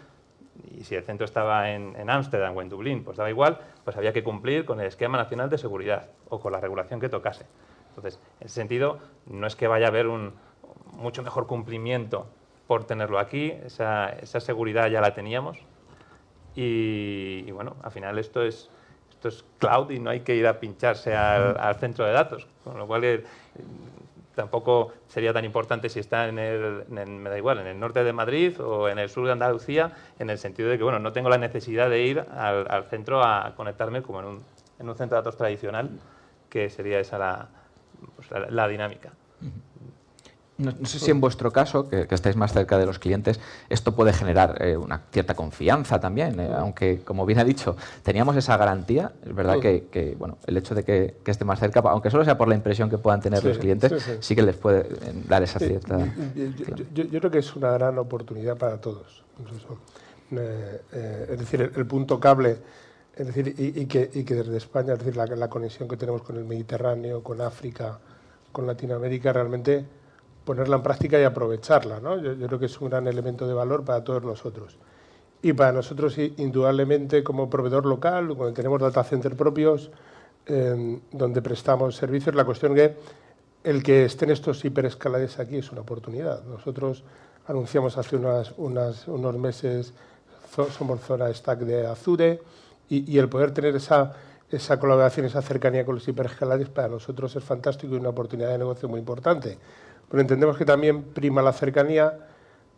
[0.77, 4.13] y si el centro estaba en Ámsterdam o en Dublín, pues daba igual, pues había
[4.13, 7.47] que cumplir con el esquema nacional de seguridad o con la regulación que tocase.
[7.89, 10.35] Entonces, en ese sentido, no es que vaya a haber un
[10.93, 12.27] mucho mejor cumplimiento
[12.67, 15.59] por tenerlo aquí, esa, esa seguridad ya la teníamos.
[16.55, 18.69] Y, bueno, al final esto es,
[19.11, 22.79] esto es cloud y no hay que ir a pincharse al, centro de datos, con
[22.79, 23.25] lo cual
[24.39, 28.13] tampoco sería tan importante si está en el, me da igual, en el norte de
[28.13, 31.29] Madrid o en el sur de Andalucía, en el sentido de que bueno, no tengo
[31.29, 34.45] la necesidad de ir al, centro a conectarme como en un,
[34.79, 35.91] en un, centro de datos tradicional,
[36.49, 37.49] que sería esa la,
[38.15, 39.11] pues, la dinámica.
[40.59, 43.39] No, sé si en vuestro caso, que, estáis más cerca de los clientes,
[43.69, 48.35] esto puede generar eh, una cierta confianza también, eh, aunque, como bien ha dicho, teníamos
[48.35, 52.25] esa garantía, es verdad que, bueno, el hecho de que, esté más cerca, aunque solo
[52.25, 55.45] sea por la impresión que puedan tener los clientes, sí, que les puede eh, dar
[55.45, 55.97] esa cierta...
[56.93, 59.23] Yo, yo, creo que es una gran oportunidad para todos.
[60.33, 62.57] es decir, el, punto cable,
[63.15, 66.23] es decir, y, que, y que desde España, es decir, la, la conexión que tenemos
[66.23, 68.01] con el Mediterráneo, con África,
[68.51, 69.98] con Latinoamérica, realmente
[70.49, 72.01] ponerla en práctica y aprovecharla.
[72.01, 72.17] ¿no?
[72.17, 74.79] Yo, creo que es un gran elemento de valor para todos nosotros.
[75.43, 79.91] Y para nosotros, indudablemente, como proveedor local, cuando tenemos data center propios,
[80.47, 82.97] em, donde prestamos servicios, la cuestión que
[83.63, 86.43] el que estén estos hiperescalades aquí es una oportunidad.
[86.45, 87.05] Nosotros
[87.47, 88.55] anunciamos hace unas,
[89.07, 89.93] unos meses,
[90.79, 92.41] somos zona stack de Azure,
[92.89, 94.15] y, el poder tener esa,
[94.51, 98.57] esa colaboración, esa cercanía con los hiperescalades, para nosotros es fantástico y una oportunidad de
[98.57, 99.59] negocio muy importante
[100.09, 102.19] pero entendemos que también prima la cercanía,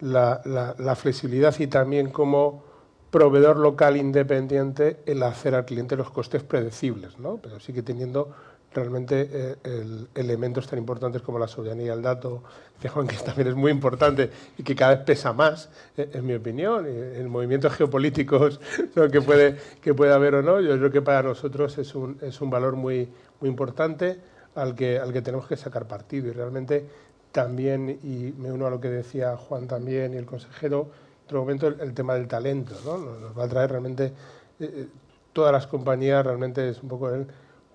[0.01, 2.64] la, flexibilidad y también como
[3.11, 7.37] proveedor local independiente el hacer al cliente los costes predecibles, ¿no?
[7.37, 8.31] pero sigue teniendo
[8.72, 9.28] realmente
[9.64, 12.45] eh, elementos tan importantes como la soberanía del dato,
[12.81, 12.89] que
[13.24, 17.28] también es muy importante y que cada vez pesa más, eh, en mi opinión, en
[17.28, 18.61] movimientos geopolíticos
[19.12, 22.41] que puede, que puede haber o no, yo creo que para nosotros es un, es
[22.41, 23.09] un valor muy,
[23.41, 24.20] muy importante
[24.55, 26.87] al que, al que tenemos que sacar partido y realmente
[27.33, 30.89] también, y me uno a lo que decía Juan también y el consejero,
[31.20, 32.99] en otro momento el, tema del talento, ¿no?
[32.99, 34.12] Nos va a traer realmente, eh,
[34.61, 34.89] eh,
[35.33, 37.26] todas las compañías realmente es un poco el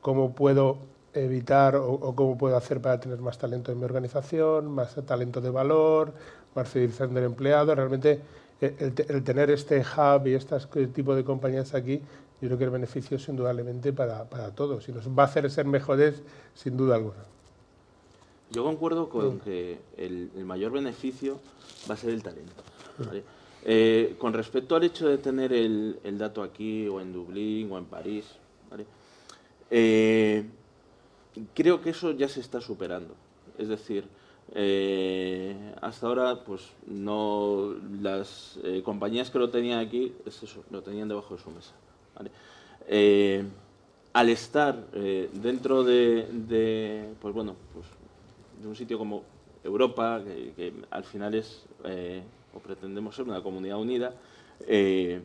[0.02, 0.78] cómo puedo
[1.14, 5.50] evitar o, cómo puedo hacer para tener más talento en mi organización, más talento de
[5.50, 6.14] valor,
[6.54, 7.74] más fidelización del empleado.
[7.74, 8.20] Realmente
[8.62, 12.02] eh, el, tener este hub y este tipo de compañías aquí,
[12.42, 15.50] yo creo que el beneficio es indudablemente para, para todos y nos va a hacer
[15.50, 16.22] ser mejores
[16.54, 17.35] sin duda alguna.
[18.52, 21.40] Yo concuerdo con que el, mayor beneficio
[21.90, 22.64] va a ser el talento.
[23.64, 27.86] Eh, con respecto al hecho de tener el, dato aquí o en Dublín o en
[27.86, 28.26] París,
[29.72, 30.46] eh,
[31.56, 33.16] creo que eso ya se está superando.
[33.58, 34.06] Es decir,
[34.54, 41.08] eh, hasta ahora, pues no las compañías que lo tenían aquí, es eso, lo tenían
[41.08, 41.74] debajo de su mesa.
[44.14, 44.92] al estar
[45.34, 47.88] dentro de, de, pues bueno, pues
[48.62, 49.24] de un sitio como
[49.64, 52.22] Europa, que, al final es, eh,
[52.54, 54.14] o pretendemos ser una comunidad unida,
[54.68, 55.22] eh,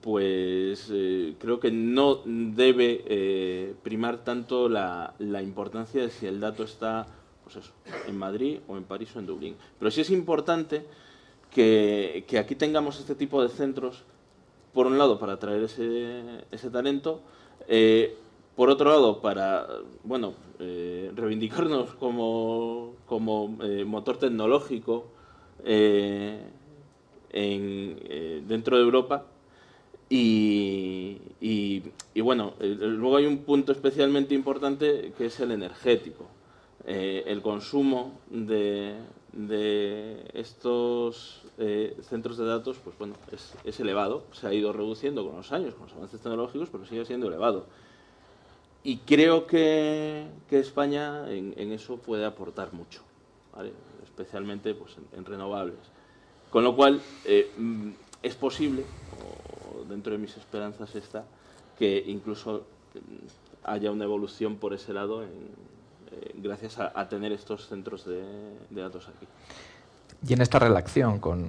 [0.00, 7.06] pues eh, creo que no debe primar tanto la, importancia de si el dato está
[7.44, 7.72] pues eso,
[8.06, 9.56] en Madrid o en París o en Dublín.
[9.78, 10.84] Pero sí es importante
[11.50, 14.02] que, aquí tengamos este tipo de centros,
[14.72, 17.20] por un lado, para atraer ese, ese talento,
[18.56, 19.66] por otro lado, para
[20.04, 25.06] bueno, eh, reivindicarnos como, como eh, motor tecnológico
[25.64, 26.40] eh,
[27.30, 29.24] en, dentro de Europa.
[30.10, 36.26] Y, y, bueno, luego hay un punto especialmente importante que es el energético.
[36.84, 38.96] el consumo de,
[39.32, 41.40] de estos
[42.02, 43.14] centros de datos pues bueno,
[43.64, 47.06] es elevado, se ha ido reduciendo con los años, con los avances tecnológicos, pero sigue
[47.06, 47.64] siendo elevado.
[48.84, 53.02] Y creo que, España en, eso puede aportar mucho,
[54.02, 55.78] especialmente pues, en, renovables.
[56.50, 57.90] Con lo cual, eh, mm,
[58.22, 58.84] es posible,
[59.20, 61.24] o dentro de mis esperanzas está,
[61.78, 65.28] que incluso mm, haya una evolución por ese lado eh,
[66.34, 68.22] gracias a, tener estos centros de
[68.70, 69.26] datos aquí.
[70.26, 71.48] Y en esta relación con,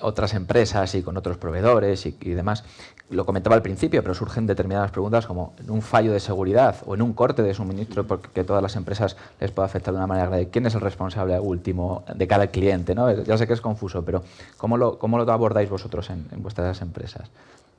[0.00, 2.64] otras empresas y con otros proveedores y, demás,
[3.10, 6.94] lo comentaba al principio, pero surgen determinadas preguntas como en un fallo de seguridad o
[6.94, 10.28] en un corte de suministro porque todas las empresas les puede afectar de una manera
[10.28, 10.48] grave.
[10.48, 12.94] ¿Quién es el responsable último de cada cliente?
[12.94, 13.10] ¿no?
[13.24, 14.22] Ya sé que es confuso, pero
[14.56, 17.28] ¿cómo lo, cómo lo abordáis vosotros en, vuestras empresas?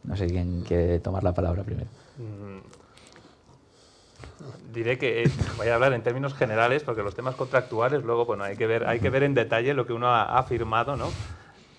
[0.04, 1.88] No sé quién quiere tomar la palabra primero.
[2.20, 2.83] Mm,
[4.72, 8.56] diré que voy a hablar en términos generales porque los temas contractuales luego bueno hay
[8.56, 11.10] que ver hay que ver en detalle lo que uno ha, firmado no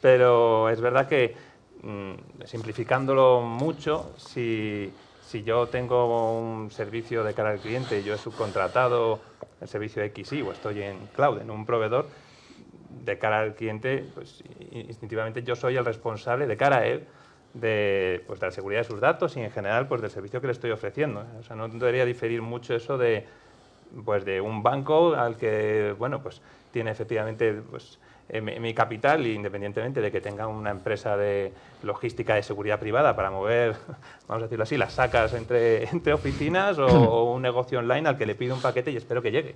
[0.05, 1.35] pero es verdad que
[1.83, 4.93] mm, simplificándolo mucho, si,
[5.23, 9.21] si yo tengo un servicio de cara al cliente y yo he subcontratado
[9.63, 12.11] el servicio XY o estoy en cloud, en un proveedor,
[13.03, 17.07] de cara al cliente, pues instintivamente yo soy el responsable de cara a él
[17.55, 20.49] de, pues, de la seguridad de sus datos y en general pues, del servicio que
[20.49, 21.25] le estoy ofreciendo.
[21.39, 23.25] O sea, no debería diferir mucho eso de,
[24.05, 26.43] pues, de un banco al que bueno, pues,
[26.73, 27.99] tiene efectivamente pues,
[28.29, 31.53] eh, mi capital, independientemente de que tenga una empresa de
[31.83, 33.77] logística de seguridad privada para mover,
[34.27, 38.27] vamos a decirlo así, las sacas entre, entre oficinas o, un negocio online al que
[38.27, 39.55] le pido un paquete y espero que llegue,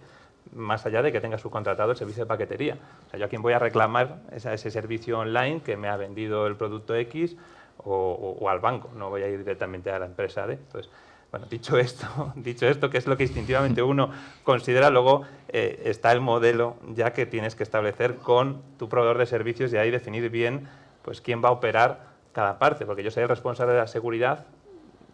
[0.54, 2.76] más allá de que tenga subcontratado el servicio de paquetería.
[3.06, 5.88] O sea, yo a quien voy a reclamar es a ese servicio online que me
[5.88, 7.36] ha vendido el producto X
[7.84, 10.44] o, al banco, no voy a ir directamente a la empresa.
[10.48, 10.90] Entonces,
[11.30, 14.10] bueno, dicho esto, dicho esto, que es lo que instintivamente uno
[14.44, 19.26] considera, luego eh, está el modelo ya que tienes que establecer con tu proveedor de
[19.26, 20.68] servicios y ahí definir bien
[21.02, 24.46] pues quién va a operar cada parte, porque yo soy el responsable de la seguridad,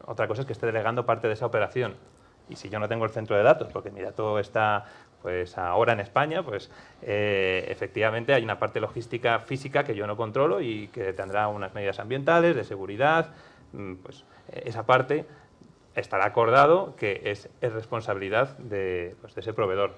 [0.07, 1.95] otra cosa es que esté delegando parte de esa operación.
[2.49, 4.85] Y si yo no tengo el centro de datos, porque mi dato está
[5.25, 6.71] pues ahora en España, pues
[7.01, 11.73] eh, efectivamente hay una parte logística física que yo no controlo y que tendrá unas
[11.73, 13.33] medidas ambientales, de seguridad,
[13.73, 15.25] mm, pues esa parte
[15.95, 19.95] estará acordado que es, responsabilidad de, pues, de, ese proveedor.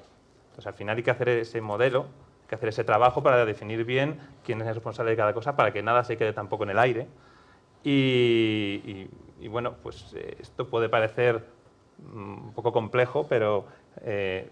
[0.50, 2.02] Entonces, al final hay que hacer ese modelo,
[2.42, 5.56] hay que hacer ese trabajo para definir bien quién es el responsable de cada cosa,
[5.56, 7.08] para que nada se quede tampoco en el aire.
[7.82, 9.08] Y,
[9.48, 11.44] bueno, pues eh, esto puede parecer
[11.98, 13.66] mm, un poco complejo, pero
[14.02, 14.48] eh,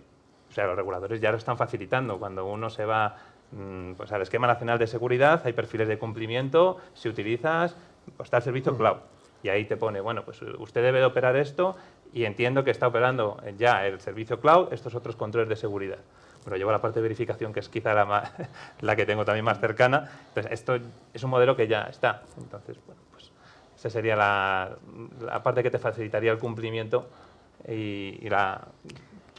[0.55, 2.18] sea, los reguladores ya lo están facilitando.
[2.18, 3.16] Cuando uno se va
[3.52, 7.76] mm, pues, al esquema nacional de seguridad, hay perfiles de cumplimiento, si utilizas,
[8.16, 8.76] pues está el servicio mm.
[8.76, 8.96] cloud
[9.44, 11.76] y ahí te pone, bueno, pues usted debe de operar esto
[12.14, 15.98] y entiendo que está operando ya el servicio cloud, estos otros controles de seguridad.
[16.44, 18.32] Bueno, llevo la parte de verificación, que es quizá la,
[18.80, 20.11] la que tengo también más cercana.
[20.28, 20.78] Entonces, esto
[21.12, 22.22] es un modelo que ya está.
[22.38, 23.32] Entonces, bueno, pues
[23.76, 24.76] esa sería la,
[25.20, 27.11] la parte que te facilitaría el cumplimiento
[27.68, 28.66] y, y la,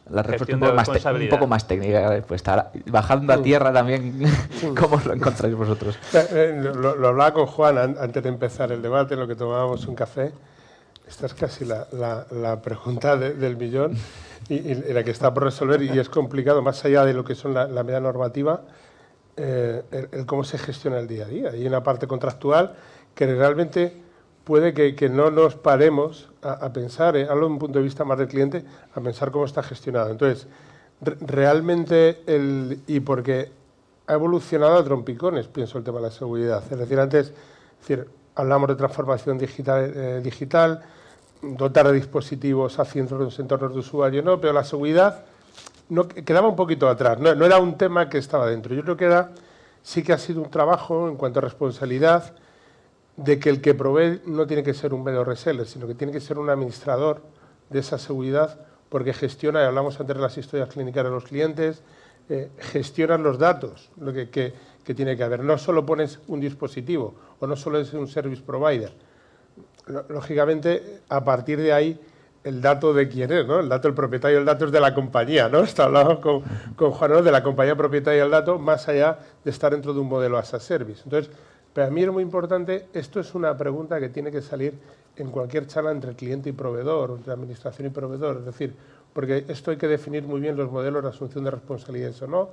[0.10, 2.24] la respuesta un poco, más un poco más técnica.
[2.28, 4.24] Pues estar bajando a tierra también,
[4.80, 5.98] ¿cómo lo encontráis vosotros?
[6.14, 9.86] Eh, eh, lo, hablaba con Juan antes de empezar el debate, en lo que tomábamos
[9.88, 10.32] un café.
[11.08, 11.88] Esta es casi la,
[12.32, 13.96] la, pregunta del millón
[14.50, 17.54] y, la que está por resolver y es complicado, más allá de lo que son
[17.54, 18.62] la, media normativa,
[19.38, 21.50] eh, el, cómo se gestiona el día a día.
[21.52, 22.74] Hay una parte contractual
[23.14, 24.05] que realmente
[24.46, 28.18] puede que, no nos paremos a, pensar, eh, hablo de un punto de vista más
[28.18, 30.12] del cliente, a pensar cómo está gestionado.
[30.12, 30.48] Entonces,
[31.02, 33.52] realmente, el, y porque
[34.08, 36.64] ha evolucionado a trompicones, pienso el tema de la seguridad.
[36.72, 37.34] Es decir, antes
[37.80, 40.84] decir, hablamos de transformación digital, eh, digital
[41.42, 45.26] dotar de dispositivos a cientos de entornos de usuario, no, pero la seguridad
[45.90, 48.76] no, quedaba un poquito atrás, no, no era un tema que estaba dentro.
[48.76, 49.32] Yo creo que era,
[49.82, 52.36] sí que ha sido un trabajo en cuanto a responsabilidad,
[53.18, 56.12] de que el que provee no tiene que ser un medio reseller, sino que tiene
[56.12, 57.22] que ser un administrador
[57.70, 58.60] de esa seguridad,
[58.90, 61.82] porque gestiona, y hablamos antes de las historias clínicas de los clientes,
[62.30, 64.54] eh, gestiona los datos, lo que, que,
[64.94, 65.44] tiene que haber.
[65.44, 68.92] No solo pones un dispositivo o no solo es un service provider.
[70.10, 72.00] Lógicamente, a partir de ahí,
[72.44, 73.60] el dato de quién es, ¿no?
[73.60, 75.60] El dato del propietario el dato es de la compañía, ¿no?
[75.64, 76.44] Está hablando con,
[76.76, 80.08] con Juan de la compañía propietaria del dato, más allá de estar dentro de un
[80.08, 81.02] modelo as a service.
[81.04, 81.32] Entonces,
[81.76, 84.80] pero a mí es muy importante, esto es una pregunta que tiene que salir
[85.18, 88.74] en cualquier charla entre cliente y proveedor, entre administración y proveedor, es decir,
[89.12, 92.50] porque esto hay que definir muy bien los modelos de asunción de responsabilidades o no,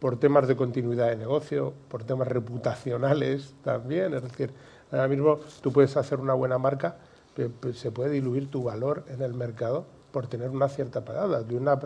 [0.00, 4.50] por temas de continuidad de negocio, por temas reputacionales también, es decir,
[4.90, 6.96] ahora mismo tú puedes hacer una buena marca,
[7.36, 11.44] pero se puede diluir tu valor en el mercado por tener una cierta pagada.
[11.44, 11.78] De una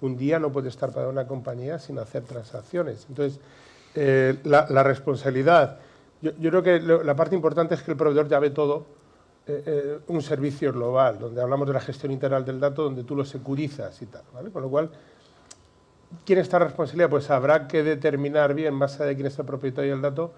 [0.00, 3.06] un día no puede estar pagada una compañía sin hacer transacciones.
[3.08, 3.38] Entonces,
[3.94, 5.78] eh, la responsabilidad
[6.22, 8.86] yo, creo que la parte importante es que el proveedor ya ve todo,
[9.46, 13.14] eh, eh, un servicio global, donde hablamos de la gestión integral del dato, donde tú
[13.14, 14.22] lo securizas y tal.
[14.32, 14.50] ¿vale?
[14.50, 14.90] Con lo cual,
[16.24, 17.10] ¿quién está responsabilidad?
[17.10, 20.32] Pues habrá que determinar bien, más allá de quién es el propietario del dato,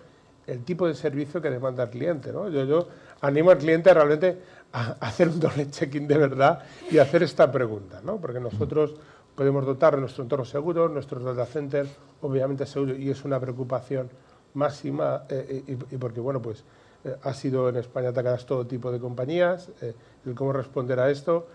[0.47, 2.33] el tipo de servicio que demanda el cliente.
[2.33, 2.49] ¿no?
[2.49, 2.89] Yo, yo
[3.20, 7.51] animo al cliente a realmente a hacer un doble check-in de verdad y hacer esta
[7.51, 8.18] pregunta, ¿no?
[8.18, 8.95] porque nosotros
[9.35, 14.11] podemos dotar nuestro entorno seguro, nuestros data centers, obviamente seguro, y es una preocupación
[14.55, 16.64] máxima eh, y, porque, bueno, pues
[17.05, 19.94] eh, ha sido en España atacadas todo tipo de compañías, eh,
[20.26, 21.46] el cómo responder a esto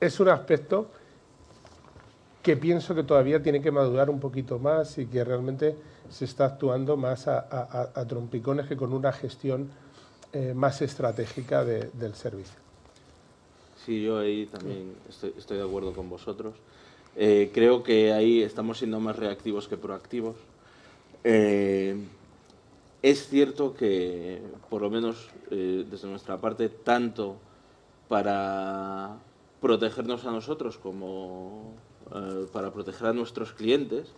[0.00, 0.88] es un aspecto
[2.42, 5.74] que pienso que todavía tiene que madurar un poquito más y que realmente
[6.10, 9.70] se está actuando más a, trompicones que con una gestión
[10.54, 12.58] más estratégica del servicio.
[13.86, 16.52] Sí, yo ahí también estoy de acuerdo con vosotros.
[17.14, 20.36] creo que ahí estamos siendo más reactivos que proactivos.
[21.24, 21.96] Eh,
[23.04, 27.36] es cierto que, por lo menos eh, desde nuestra parte, tanto
[28.08, 29.18] para
[29.60, 31.74] protegernos a nosotros como
[32.14, 34.08] eh, para proteger a nuestros clientes,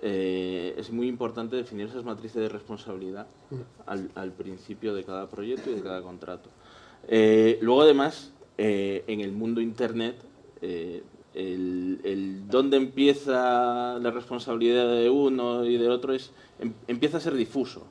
[0.00, 3.26] eh, es muy importante definir esas matrices de responsabilidad
[3.84, 6.50] al, principio de cada proyecto y de cada contrato.
[7.08, 10.22] luego, además, en el mundo Internet,
[11.34, 17.34] el, dónde empieza la responsabilidad de uno y del otro es, em, empieza a ser
[17.34, 17.86] difuso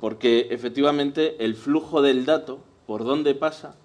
[0.00, 3.76] porque efectivamente el flujo del dato, por dónde pasa,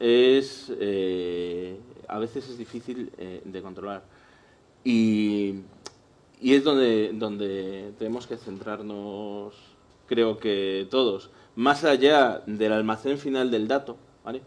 [0.00, 1.78] es eh,
[2.08, 4.02] a veces es difícil eh, de controlar.
[4.82, 5.56] Y,
[6.42, 9.54] es donde, donde tenemos que centrarnos,
[10.06, 14.40] creo que todos, más allá del almacén final del dato, ¿vale?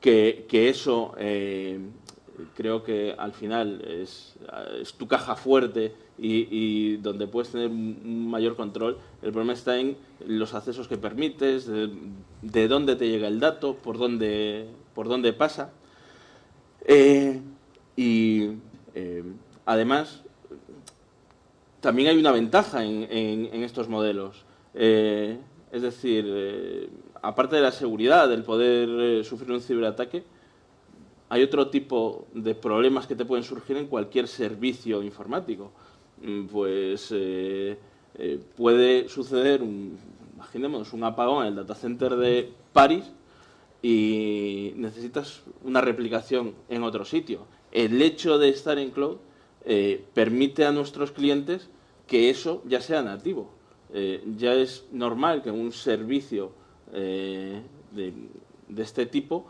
[0.00, 1.78] que, eso eh,
[2.54, 4.34] creo que al final es,
[4.96, 8.98] tu caja fuerte y, donde puedes tener un mayor control.
[9.22, 13.98] El problema está en los accesos que permites, de, dónde te llega el dato, por
[13.98, 15.72] dónde, por dónde pasa.
[16.84, 17.40] Eh,
[17.96, 18.50] y
[18.94, 19.24] eh,
[19.64, 20.22] además,
[21.80, 24.44] también hay una ventaja en, estos modelos.
[24.74, 25.38] Eh,
[25.72, 26.90] es decir,
[27.22, 30.24] aparte de la seguridad, del poder sufrir un ciberataque,
[31.28, 35.72] hay otro tipo de problemas que te pueden surgir en cualquier servicio informático.
[36.22, 37.76] Mm, pues eh,
[38.14, 39.98] eh, puede suceder, un,
[40.34, 43.04] imaginemos, un apagón en el data center de París
[43.82, 47.46] y necesitas una replicación en otro sitio.
[47.72, 49.16] El hecho de estar en cloud
[49.64, 51.68] eh, permite a nuestros clientes
[52.06, 53.50] que eso ya sea nativo.
[54.36, 56.52] ya es normal que un servicio
[56.92, 57.62] de,
[57.92, 59.46] de, este tipo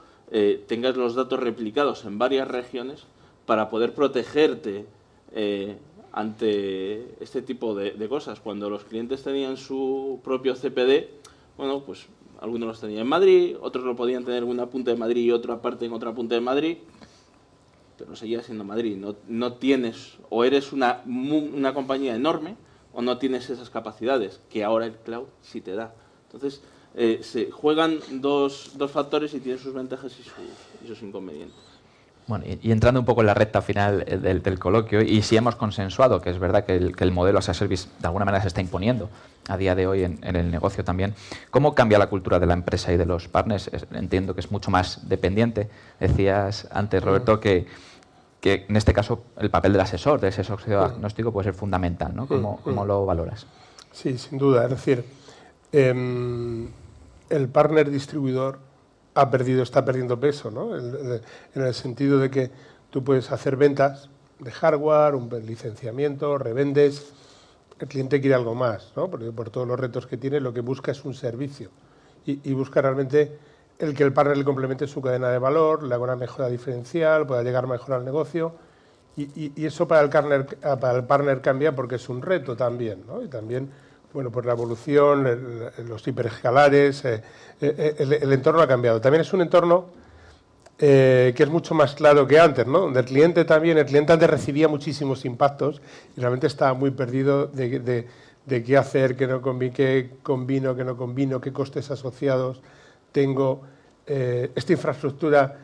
[0.66, 3.04] tengas los datos replicados en varias regiones
[3.46, 4.86] para poder protegerte
[6.16, 8.40] ante este tipo de, cosas.
[8.40, 11.10] Cuando los clientes tenían su propio CPD,
[11.58, 12.06] bueno, pues
[12.40, 15.30] algunos los tenían en Madrid, otros lo podían tener en una punta de Madrid y
[15.30, 16.78] otra parte en otra punta de Madrid,
[17.98, 18.96] pero seguía siendo Madrid.
[18.96, 22.56] No, no tienes, o eres una, una compañía enorme,
[22.94, 25.94] o no tienes esas capacidades, que ahora el cloud sí te da.
[26.24, 26.62] Entonces,
[26.96, 30.12] eh, se juegan dos, dos factores y tienen sus ventajas
[30.82, 31.66] y sus inconvenientes.
[32.26, 35.54] Bueno, y, entrando un poco en la recta final eh, del, coloquio, y si hemos
[35.54, 38.60] consensuado que es verdad que el, modelo as a service de alguna manera se está
[38.60, 39.08] imponiendo
[39.48, 41.14] a día de hoy en, el negocio también,
[41.50, 43.70] ¿cómo cambia la cultura de la empresa y de los partners?
[43.92, 45.70] entiendo que es mucho más dependiente.
[46.00, 47.66] Decías antes, Roberto, que,
[48.40, 52.16] que en este caso el papel del asesor, de ese socio diagnóstico, puede ser fundamental.
[52.16, 52.26] ¿no?
[52.26, 53.46] ¿Cómo, ¿Cómo, lo valoras?
[53.92, 54.64] Sí, sin duda.
[54.64, 55.04] Es decir,
[55.70, 56.68] em,
[57.30, 58.58] el partner distribuidor
[59.14, 60.76] ha perdido, está perdiendo peso, ¿no?
[60.76, 61.22] en,
[61.54, 62.50] el sentido de que
[62.90, 67.14] tú puedes hacer ventas de hardware, un licenciamiento, revendes,
[67.78, 69.08] el cliente quiere algo más, ¿no?
[69.10, 71.70] porque por todos los retos que tiene lo que busca es un servicio
[72.26, 73.38] y, busca realmente
[73.78, 77.26] el que el partner le complemente su cadena de valor, le haga una mejora diferencial,
[77.26, 78.52] pueda llegar mejor al negocio
[79.16, 83.22] y, eso para el, partner, para el partner cambia porque es un reto también ¿no?
[83.22, 83.70] y también
[84.12, 87.22] bueno, pues la evolución, los hiperescalares, eh,
[87.60, 89.00] eh, el, entorno ha cambiado.
[89.00, 89.86] También es un entorno
[90.78, 92.80] eh, que es mucho más claro que antes, ¿no?
[92.80, 95.80] Donde el cliente también, el cliente antes recibía muchísimos impactos
[96.16, 98.06] y realmente estaba muy perdido de,
[98.46, 102.60] qué hacer, qué no combino, qué combino, qué no combino, qué costes asociados
[103.12, 103.62] tengo.
[104.06, 105.58] esta infraestructura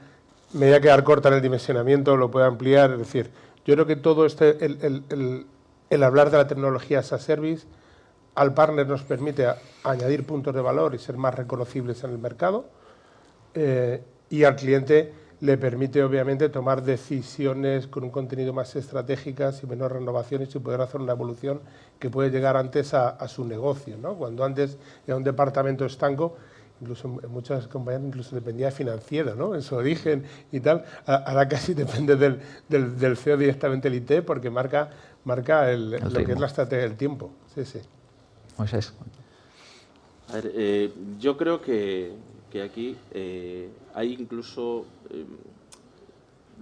[0.55, 2.93] me voy a quedar corta en el dimensionamiento, lo puedo ampliar.
[2.93, 3.31] Es decir,
[3.65, 5.47] yo creo que todo este, el,
[5.93, 7.67] el hablar de la tecnología as a service
[8.35, 9.47] al partner nos permite
[9.85, 12.65] añadir puntos de valor y ser más reconocibles en el mercado
[13.55, 19.67] eh, y al cliente le permite obviamente tomar decisiones con un contenido más estratégicas y
[19.67, 21.61] menos renovaciones y poder hacer una evolución
[21.99, 23.99] que puede llegar antes a, su negocio.
[23.99, 24.15] ¿no?
[24.15, 26.37] Cuando antes era un departamento estanco,
[26.81, 29.57] incluso en muchas compañías incluso dependía de financiero, ¿no?
[29.57, 34.49] en su origen y tal, ahora casi depende del, del, CEO directamente el IT porque
[34.49, 34.91] marca,
[35.25, 37.33] marca lo que es la estrategia del tiempo.
[37.53, 37.81] Sí, sí.
[40.29, 42.13] A ver, eh, yo creo que,
[42.65, 45.25] aquí eh, hay incluso eh,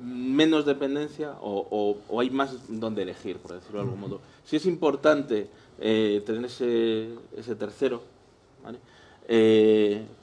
[0.03, 4.21] menos dependencia o, hay más donde elegir, por decirlo de algún modo.
[4.45, 8.03] Sí es importante tener ese, tercero,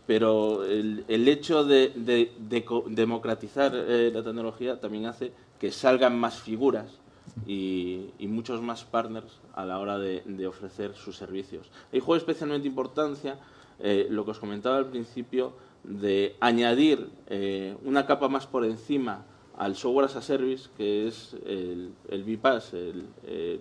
[0.06, 2.32] pero el, hecho de, de
[2.88, 6.97] democratizar la tecnología también hace que salgan más figuras
[7.46, 11.70] y, muchos más partners a la hora de, ofrecer sus servicios.
[11.92, 13.40] Ahí juega especialmente importancia
[13.80, 19.26] eh, lo que os comentaba al principio de añadir eh, una capa más por encima
[19.58, 23.08] al software as a service, que es el, el BPaaS, el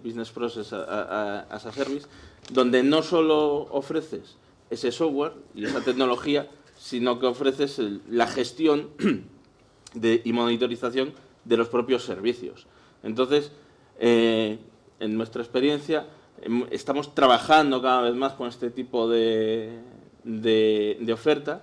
[0.05, 2.07] Business Process as a Service,
[2.53, 4.37] donde no solo ofreces
[4.69, 8.91] ese software y esa tecnología, sino que ofreces la gestión
[9.95, 11.13] de, y monitorización
[11.45, 12.67] de los propios servicios.
[13.03, 13.53] Entonces,
[13.99, 14.59] eh,
[15.01, 16.07] en nuestra experiencia,
[16.43, 19.79] em, estamos trabajando cada vez más con este tipo de,
[20.25, 21.63] de, oferta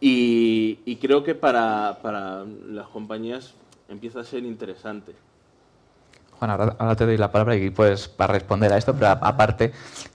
[0.00, 3.54] y, creo que para, para las compañías
[3.88, 5.14] empieza a ser interesante.
[6.38, 9.72] Juan, ahora, te doy la palabra y puedes para responder a esto, pero aparte,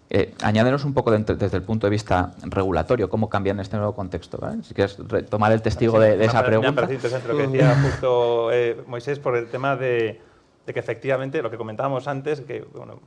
[0.09, 3.95] eh, añádenos un poco desde el punto de vista regulatorio, cómo cambia en este nuevo
[3.95, 4.37] contexto.
[4.63, 4.97] Si quieres
[5.29, 6.71] tomar el testigo de, esa pregunta.
[6.71, 10.19] Me parece interesante lo que decía justo eh, Moisés por el tema de,
[10.67, 12.99] de, que efectivamente, lo que comentábamos antes, que, bueno,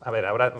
[0.00, 0.54] a ver, ahora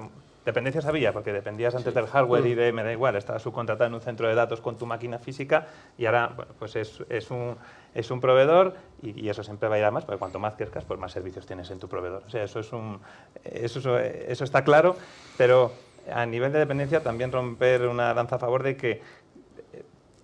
[0.44, 2.58] Dependencias había, porque dependías antes del hardware y mm.
[2.58, 5.66] de, me da igual, estabas subcontratado en un centro de datos con tu máquina física
[5.96, 7.56] y ahora, bueno, pues es, es, un,
[7.94, 10.84] es un proveedor y, eso siempre va a ir a más, porque cuanto más crezcas,
[10.84, 12.24] pues más servicios tienes en tu proveedor.
[12.26, 13.00] O sea, eso, es un,
[13.42, 14.96] eso, eso está claro,
[15.38, 15.72] pero
[16.12, 19.00] a nivel de dependencia también romper una danza a favor de que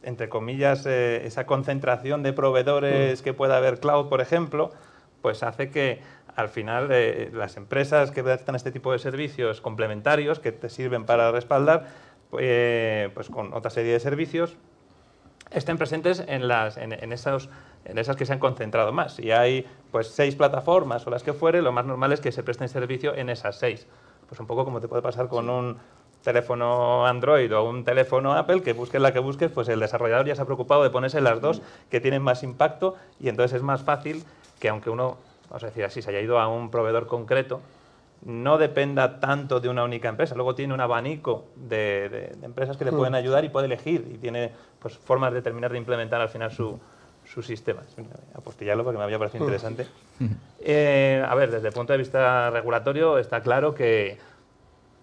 [0.03, 3.25] entre comillas, eh, esa concentración de proveedores mm.
[3.25, 4.71] que pueda haber cloud, por ejemplo,
[5.23, 6.01] pues hace que
[6.35, 11.05] al final eh, las empresas que prestan este tipo de servicios complementarios que te sirven
[11.05, 11.89] para respaldar,
[12.31, 14.57] pues, pues con otra serie de servicios,
[15.51, 17.49] estén presentes en, las, en, esos,
[17.85, 19.15] en esas que se han concentrado más.
[19.15, 22.43] Si hay pues, seis plataformas o las que fuere, lo más normal es que se
[22.43, 23.87] presten servicio en esas seis.
[24.29, 25.79] Pues un poco como te puede pasar con un
[26.23, 30.37] teléfono Android o un teléfono Apple, que busques la que busques, pues el desarrollador ya
[30.37, 33.83] se ha preocupado de ponerse las dos que tienen más impacto y entonces es más
[33.83, 34.25] fácil
[34.61, 35.17] que aunque uno
[35.51, 37.61] vamos a decir así, se haya ido a un proveedor concreto,
[38.25, 40.35] no dependa tanto de una única empresa.
[40.35, 43.17] Luego tiene un abanico de, empresas que le pueden mm.
[43.17, 46.79] ayudar y puede elegir y tiene pues, formas de terminar de implementar al final su,
[47.25, 47.83] su sistema.
[48.35, 49.49] Apostillarlo porque me había parecido mm.
[49.49, 49.87] interesante.
[50.61, 54.19] Eh, a ver, desde el punto de vista regulatorio está claro que,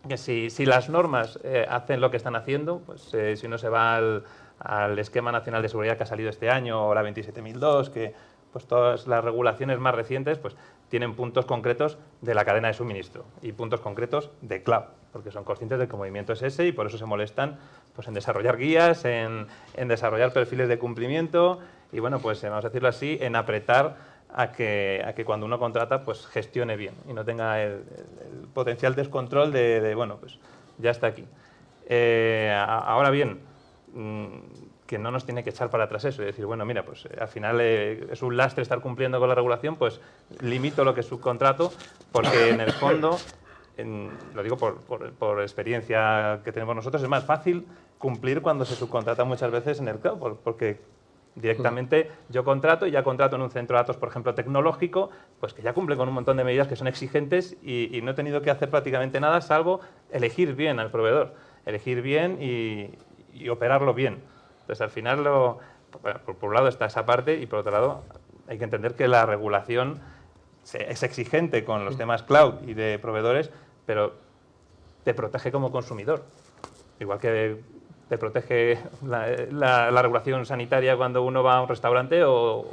[0.07, 3.57] que si, si, las normas eh, hacen lo que están haciendo, pues eh, si uno
[3.57, 4.23] se va al,
[4.59, 8.13] al, esquema nacional de seguridad que ha salido este año o la 27002, que
[8.57, 10.55] pues todas las regulaciones más recientes pues,
[10.89, 15.43] tienen puntos concretos de la cadena de suministro y puntos concretos de cloud, porque son
[15.43, 17.59] conscientes de que el movimiento es ese y por eso se molestan
[17.93, 19.45] pues, en desarrollar guías, en,
[19.75, 21.59] desarrollar perfiles de cumplimiento
[21.91, 23.95] y, bueno, pues vamos a decirlo así, en apretar
[24.33, 27.83] a que, a que cuando uno contrata pues gestione bien y no tenga el,
[28.55, 30.39] potencial descontrol de, bueno, pues
[30.79, 31.25] ya está aquí.
[31.85, 33.39] Eh, ahora bien,
[33.93, 34.37] mm,
[34.87, 37.17] que no nos tiene que echar para atrás eso y decir, bueno, mira, pues eh,
[37.19, 39.99] al final eh, es un lastre estar cumpliendo con la regulación, pues
[40.39, 41.71] limito lo que subcontrato,
[42.11, 43.17] porque en el fondo,
[44.33, 47.67] lo digo por, experiencia que tenemos nosotros, es más fácil
[47.97, 50.79] cumplir cuando se subcontrata muchas veces en el cloud, porque
[51.35, 55.53] directamente yo contrato y ya contrato en un centro de datos, por ejemplo, tecnológico, pues
[55.53, 58.41] que ya cumple con un montón de medidas que son exigentes y, no he tenido
[58.41, 59.81] que hacer prácticamente nada salvo
[60.11, 61.35] elegir bien al proveedor,
[61.65, 64.36] elegir bien y operarlo bien.
[64.67, 65.59] Entonces, al final, lo,
[66.01, 68.03] por, un lado está esa parte y por otro lado
[68.49, 70.01] hay que entender que la regulación
[70.73, 73.49] es exigente con los temas cloud y de proveedores,
[73.85, 74.15] pero
[75.05, 76.25] te protege como consumidor.
[76.99, 77.61] Igual que
[78.09, 82.65] te protege la, regulación sanitaria cuando uno va a un restaurante o,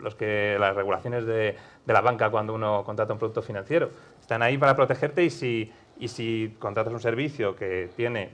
[0.00, 3.90] los que, las regulaciones de, de, la banca cuando uno contrata un producto financiero.
[4.18, 8.30] Están ahí para protegerte y si, y si contratas un servicio que tiene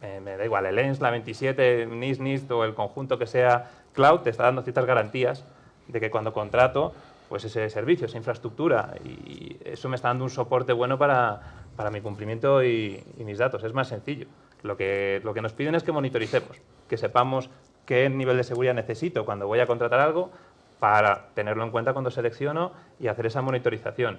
[0.00, 4.20] me da igual, el ENS, la 27, NIST, NIST o el conjunto que sea cloud,
[4.20, 5.44] te está dando ciertas garantías
[5.88, 6.92] de que cuando contrato
[7.28, 11.40] pues ese servicio, esa infraestructura, y eso me está dando un soporte bueno para,
[11.74, 13.64] para mi cumplimiento y, mis datos.
[13.64, 14.26] Es más sencillo.
[14.62, 17.50] Lo que, lo que nos piden es que monitoricemos, que sepamos
[17.84, 20.30] qué nivel de seguridad necesito cuando voy a contratar algo
[20.78, 24.18] para tenerlo en cuenta cuando selecciono y hacer esa monitorización.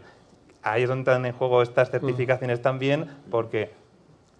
[0.64, 3.72] Ahí es donde están en juego estas certificaciones también, porque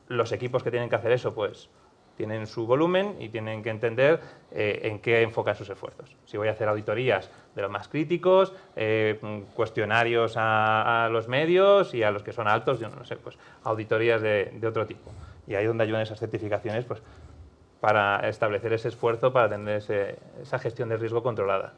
[0.08, 1.70] los equipos que tienen que hacer eso, pues
[2.18, 4.20] tienen su volumen y tienen que entender
[4.52, 6.16] eh, en qué enfocan sus esfuerzos.
[6.26, 9.20] Si voy a hacer auditorías de los más críticos, eh,
[9.54, 14.22] cuestionarios a, los medios y a los que son altos, yo no sé, pues auditorías
[14.22, 15.12] de, otro tipo.
[15.46, 17.02] Y ahí donde ayudan esas certificaciones pues,
[17.80, 19.82] para establecer ese esfuerzo para tener
[20.42, 21.74] esa gestión de riesgo controlada.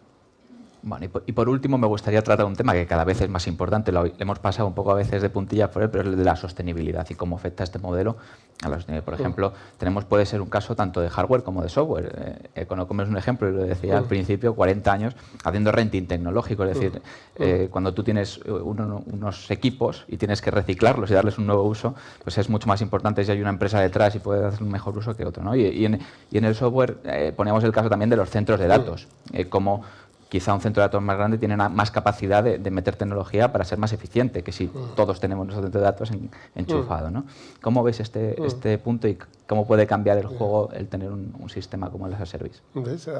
[0.81, 3.91] Bueno, y por, último me gustaría tratar un tema que cada vez es más importante,
[3.91, 6.23] lo hemos pasado un poco a veces de puntillas por él, pero es el de
[6.23, 8.15] la sostenibilidad y cómo afecta este modelo
[8.63, 9.03] a la sostenibilidad.
[9.03, 12.39] Por ejemplo, tenemos, puede ser un caso tanto de hardware como de software.
[12.55, 16.63] Eh, Econocom es un ejemplo, y lo decía al principio, 40 años haciendo renting tecnológico,
[16.63, 17.01] es decir,
[17.35, 21.63] eh, cuando tú tienes eh, unos equipos y tienes que reciclarlos y darles un nuevo
[21.63, 21.93] uso,
[22.23, 24.97] pues es mucho más importante si hay una empresa detrás y puede hacer un mejor
[24.97, 25.43] uso que otro.
[25.43, 25.55] ¿no?
[25.55, 25.99] Y, en,
[26.31, 29.07] y, en, el software eh, ponemos el caso también de los centros de datos,
[29.49, 29.83] como
[30.29, 33.79] quizá un centro de datos más grande tiene más capacidad de, meter tecnología para ser
[33.79, 34.95] más eficiente que si mm.
[34.95, 36.11] todos tenemos nuestro centro de datos
[36.55, 37.09] enchufado.
[37.09, 37.25] ¿no?
[37.61, 38.45] ¿Cómo ves este, mm.
[38.45, 42.21] este punto y cómo puede cambiar el juego el tener un, sistema como el as
[42.21, 42.61] a service?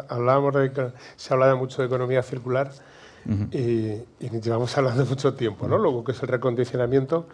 [0.07, 2.71] Hablábamos de, se habla mucho de economía circular
[3.51, 5.77] y, llevamos hablando mucho tiempo, ¿no?
[5.79, 7.25] Luego que es el recondicionamiento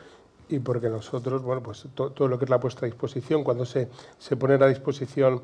[0.48, 3.90] y porque nosotros, bueno, pues todo lo que es la puesta a disposición, cuando se,
[4.20, 5.42] se ponen a disposición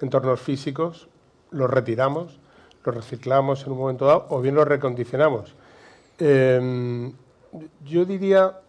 [0.00, 1.08] entornos físicos,
[1.50, 2.40] los retiramos,
[2.84, 5.54] los reciclamos en un momento dado o bien los recondicionamos.
[6.18, 7.12] Em,
[7.84, 8.60] yo diría,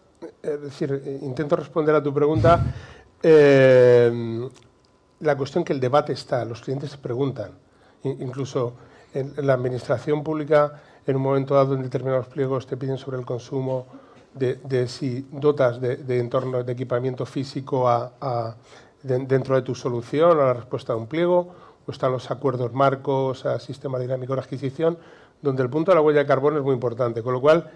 [0.42, 2.64] es decir, intento responder a tu pregunta,
[3.22, 4.48] em,
[5.20, 7.52] la cuestión que el debate está, los clientes se preguntan,
[8.04, 8.74] incluso
[9.12, 13.26] en, la administración pública, en un momento dado en determinados pliegos te piden sobre el
[13.26, 13.86] consumo
[14.34, 18.56] de, si dotas de, de entorno de equipamiento físico a,
[19.02, 21.48] dentro de tu solución a la respuesta de un pliego,
[21.90, 24.98] están los acuerdos marcos, a sistema dinámico de adquisición,
[25.42, 27.22] donde el punto de la huella de carbono es muy importante.
[27.22, 27.70] Con lo cual,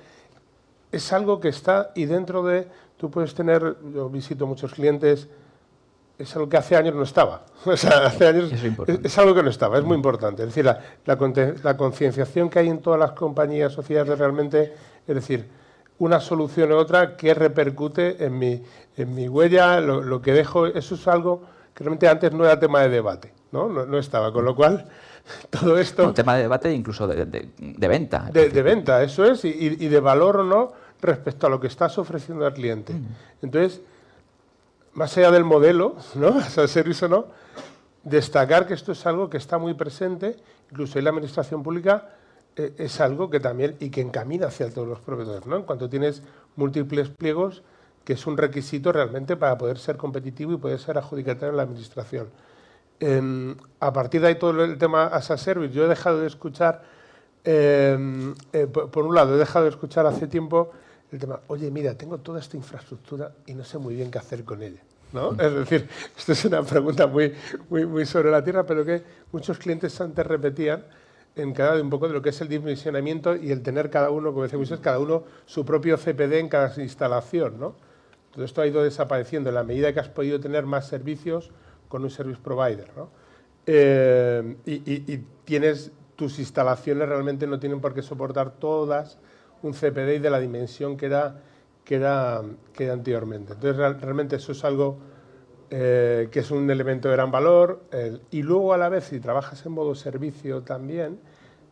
[0.93, 5.29] es algo que está y dentro de, tú puedes tener, yo visito muchos clientes,
[6.19, 7.45] es algo que hace años no estaba.
[7.65, 10.43] O sea, hace años es, algo que no estaba, es muy importante.
[10.43, 14.75] Es decir, la, la concienciación que hay en todas las compañías, sociedades realmente,
[15.07, 15.49] es decir,
[15.99, 18.63] una solución u otra que repercute en mi,
[18.97, 21.43] en mi huella, lo, que dejo, eso es algo
[21.75, 23.69] que realmente antes no era tema de debate, ¿no?
[23.69, 24.87] No, estaba, con lo cual
[25.51, 26.09] todo esto...
[26.09, 27.25] Un tema de debate incluso de,
[27.89, 28.29] venta.
[28.33, 32.45] De, venta, eso es, y, de valor o no respecto a lo que estás ofreciendo
[32.45, 32.93] al cliente.
[32.93, 33.07] Mm.
[33.43, 33.81] Entonces,
[34.95, 36.37] más allá del modelo, ¿no?
[36.37, 37.27] O servicio o no,
[38.03, 40.37] destacar que esto es algo que está muy presente,
[40.71, 42.09] incluso en la administración pública,
[42.57, 45.57] eh, es algo que también y que encamina hacia todos los proveedores, ¿no?
[45.57, 46.23] En cuanto tienes
[46.57, 47.63] múltiples pliegos,
[48.05, 51.63] que es un requisito realmente para poder ser competitivo y poder ser adjudicatario en la
[51.63, 52.29] administración.
[53.01, 56.27] Em, a partir de ahí todo el tema as a service, yo he dejado de
[56.27, 56.83] escuchar,
[57.45, 60.71] em, eh, por, un lado, he dejado de escuchar hace tiempo
[61.11, 64.45] el tema, oye, mira, tengo toda esta infraestructura y no sé muy bien qué hacer
[64.45, 64.81] con ella.
[65.13, 65.33] ¿no?
[65.33, 65.41] Mm.
[65.41, 67.35] Es decir, esto es una pregunta muy,
[67.69, 69.03] muy, muy sobre la tierra, pero que
[69.33, 70.85] muchos clientes antes repetían,
[71.37, 74.31] en cada un poco de lo que es el dimensionamiento y el tener cada uno,
[74.31, 77.75] como decía Moisés, cada uno su propio CPD en cada instalación, ¿no?
[78.33, 81.51] Todo esto ha ido desapareciendo en la medida que has podido tener más servicios
[81.95, 83.09] con un service provider, ¿no?
[83.67, 89.17] Eh, y, tienes tus instalaciones realmente no tienen por qué soportar todas
[89.63, 91.41] un CPD de la dimensión que era,
[91.85, 92.43] que era,
[92.73, 93.53] que anteriormente.
[93.53, 94.99] Entonces, realmente eso es algo
[95.71, 97.85] eh, que es un elemento de gran valor,
[98.33, 101.21] y luego a la vez si trabajas en modo servicio también,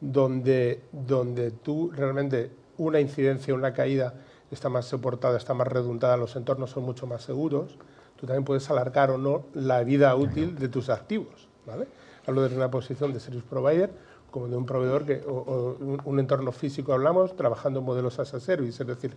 [0.00, 4.14] donde, donde tú realmente una incidencia, una caída
[4.52, 7.76] está más soportada, está más redundada, los entornos son mucho más seguros,
[8.22, 11.48] tú también puedes alargar o no la vida útil de tus activos.
[11.66, 11.88] ¿vale?
[12.24, 13.90] Hablo desde una posición de service provider
[14.30, 18.38] como de un proveedor que, o, un entorno físico hablamos, trabajando en modelos as a
[18.38, 19.16] service, es decir,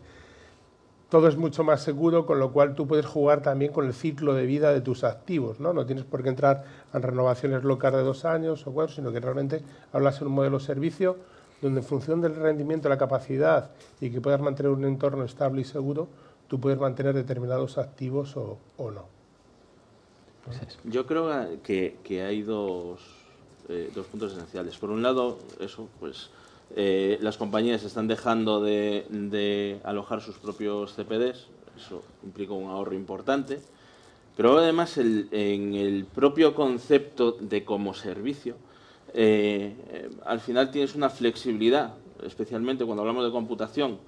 [1.08, 4.34] todo es mucho más seguro, con lo cual tú puedes jugar también con el ciclo
[4.34, 5.72] de vida de tus activos, ¿no?
[5.72, 9.20] No tienes por qué entrar en renovaciones locas de dos años o cuatro, sino que
[9.20, 9.62] realmente
[9.94, 11.18] hablas en un modelo servicio
[11.62, 13.70] donde en función del rendimiento, la capacidad
[14.02, 16.08] y que puedas mantener un entorno estable y seguro,
[16.48, 18.58] tú puedes mantener determinados activos o,
[18.92, 19.06] no.
[20.84, 21.30] Yo creo
[21.64, 23.00] que, hay dos,
[23.70, 24.78] eh, dos puntos esenciales.
[24.78, 26.30] Por un lado, eso, pues
[26.76, 31.48] eh, las compañías están dejando de, alojar sus propios CPDs,
[31.78, 33.60] eso implica un ahorro importante,
[34.36, 38.56] pero además en el propio concepto de como servicio,
[39.14, 41.94] eh, eh, al final tienes una flexibilidad,
[42.24, 44.00] especialmente cuando hablamos de computación,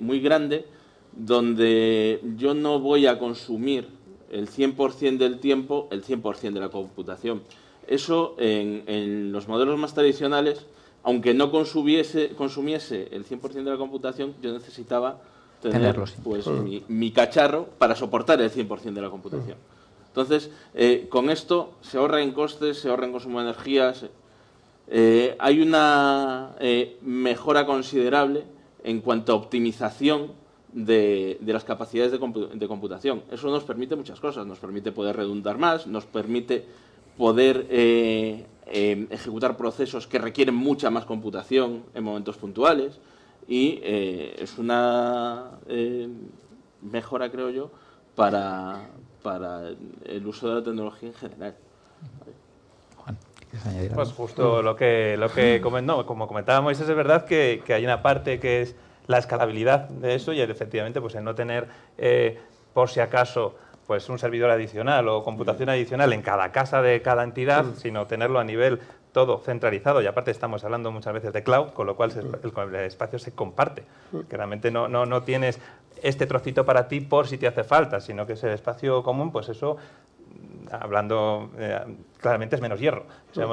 [0.00, 0.66] muy grande,
[1.14, 3.88] donde yo no voy a consumir
[4.30, 7.42] el 100% del tiempo el 100% de la computación.
[7.86, 10.66] Eso en los modelos más tradicionales
[11.04, 15.20] aunque no consumiese, consumiese el 100% de la computación, yo necesitaba
[15.60, 16.46] tener pues,
[16.88, 19.56] mi, cacharro para soportar el 100% de la computación.
[20.08, 24.06] Entonces, eh, con esto se ahorra en costes, se ahorra en consumo de energías,
[24.88, 28.44] eh, hay una eh, mejora considerable
[28.84, 30.32] en cuanto a optimización
[30.72, 33.22] de, las capacidades de, de, computación.
[33.30, 36.64] Eso nos permite muchas cosas, nos permite poder redundar más, nos permite
[37.16, 38.46] poder eh,
[39.10, 42.98] ejecutar procesos que requieren mucha más computación en momentos puntuales
[43.46, 46.08] y eh, es una eh,
[46.80, 47.70] mejora, creo yo,
[48.14, 48.88] para,
[49.22, 49.68] para
[50.04, 51.56] el uso de la tecnología en general.
[52.96, 53.18] Juan,
[53.94, 58.00] Pues justo lo que, lo que comentó, como comentábamos, es verdad que, que, hay una
[58.00, 58.76] parte que es
[59.12, 61.68] la escalabilidad de eso y efectivamente pues el no tener,
[62.74, 63.54] por si acaso,
[63.86, 68.40] pues un servidor adicional o computación adicional en cada casa de cada entidad, sino tenerlo
[68.40, 68.80] a nivel
[69.12, 70.02] todo centralizado.
[70.02, 73.84] Y aparte estamos hablando muchas veces de cloud, con lo cual el, espacio se comparte.
[74.28, 75.60] Que realmente no, no, no, tienes
[76.02, 79.30] este trocito para ti por si te hace falta, sino que es el espacio común,
[79.30, 79.76] pues eso,
[80.70, 81.80] hablando eh,
[82.18, 83.04] claramente es menos hierro,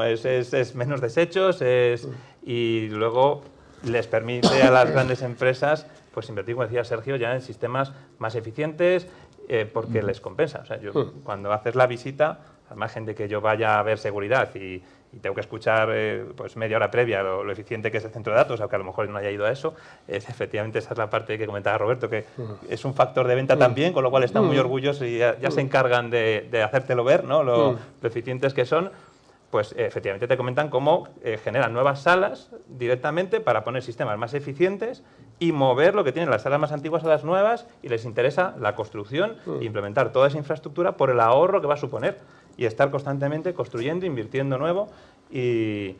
[0.05, 2.07] es, es, menos desechos es,
[2.43, 3.43] y luego
[3.83, 8.35] les permite a las grandes empresas pues invertir, como decía Sergio, ya en sistemas más
[8.35, 9.07] eficientes
[9.47, 10.59] eh, porque les compensa.
[10.59, 12.39] O sea, yo, cuando haces la visita,
[12.69, 14.81] al margen de que yo vaya a ver seguridad y,
[15.23, 18.37] tengo que escuchar eh, pues media hora previa lo, eficiente que es el centro de
[18.37, 19.73] datos, aunque a lo mejor no haya ido a eso,
[20.07, 22.25] es, efectivamente esa es la parte que comentaba Roberto, que
[22.69, 25.61] es un factor de venta también, con lo cual están muy orgullosos y ya, se
[25.61, 27.41] encargan de, de, hacértelo ver, ¿no?
[27.41, 28.91] lo, lo eficientes que son
[29.51, 35.03] pues efectivamente te comentan cómo eh, generan nuevas salas directamente para poner sistemas más eficientes
[35.39, 38.55] y mover lo que tienen las salas más antiguas a las nuevas y les interesa
[38.59, 42.19] la construcción e implementar toda esa infraestructura por el ahorro que va a suponer
[42.57, 44.89] y estar constantemente construyendo, invirtiendo nuevo
[45.31, 45.95] y,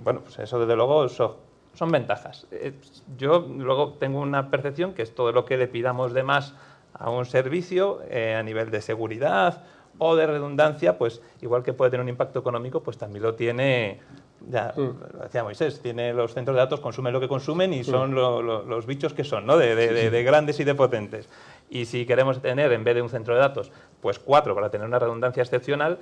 [0.00, 2.46] bueno, pues eso desde luego son ventajas.
[2.50, 2.74] Eh,
[3.16, 6.54] yo luego tengo una percepción que es todo lo que le pidamos de más
[6.92, 8.00] a un servicio
[8.36, 9.62] a nivel de seguridad
[10.00, 14.00] o de redundancia, pues igual que puede tener un impacto económico, pues también lo tiene,
[14.48, 15.16] ya mm.
[15.16, 17.84] lo decía Moisés, tiene los centros de datos, consumen lo que consumen y mm.
[17.84, 19.56] son los bichos que son, ¿no?
[19.58, 21.28] De, grandes y de potentes.
[21.68, 23.70] Y si queremos tener, en vez de un centro de datos,
[24.00, 25.98] pues cuatro para tener una redundancia excepcional,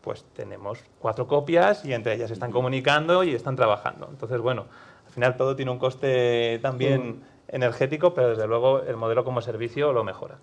[0.00, 4.08] pues tenemos cuatro copias y entre ellas están comunicando y están trabajando.
[4.10, 4.66] Entonces, bueno,
[5.06, 7.22] al final todo tiene un coste también mm.
[7.48, 10.38] energético, pero desde luego el modelo como servicio lo mejora.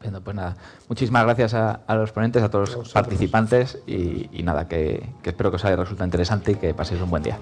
[0.00, 0.56] Pues nada,
[0.88, 5.64] muchísimas gracias a, los ponentes, a todos los participantes y, nada, que, espero que os
[5.64, 7.38] haya resultado interesante y que paséis un buen día.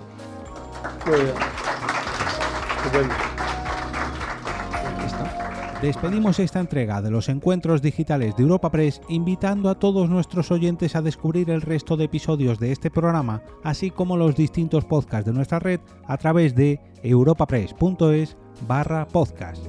[5.82, 10.96] Despedimos esta entrega de los encuentros digitales de Europa Press invitando a todos nuestros oyentes
[10.96, 15.34] a descubrir el resto de episodios de este programa, así como los distintos podcasts de
[15.34, 19.66] nuestra red a través de europapress.es barra podcast.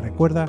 [0.00, 0.48] Recuerda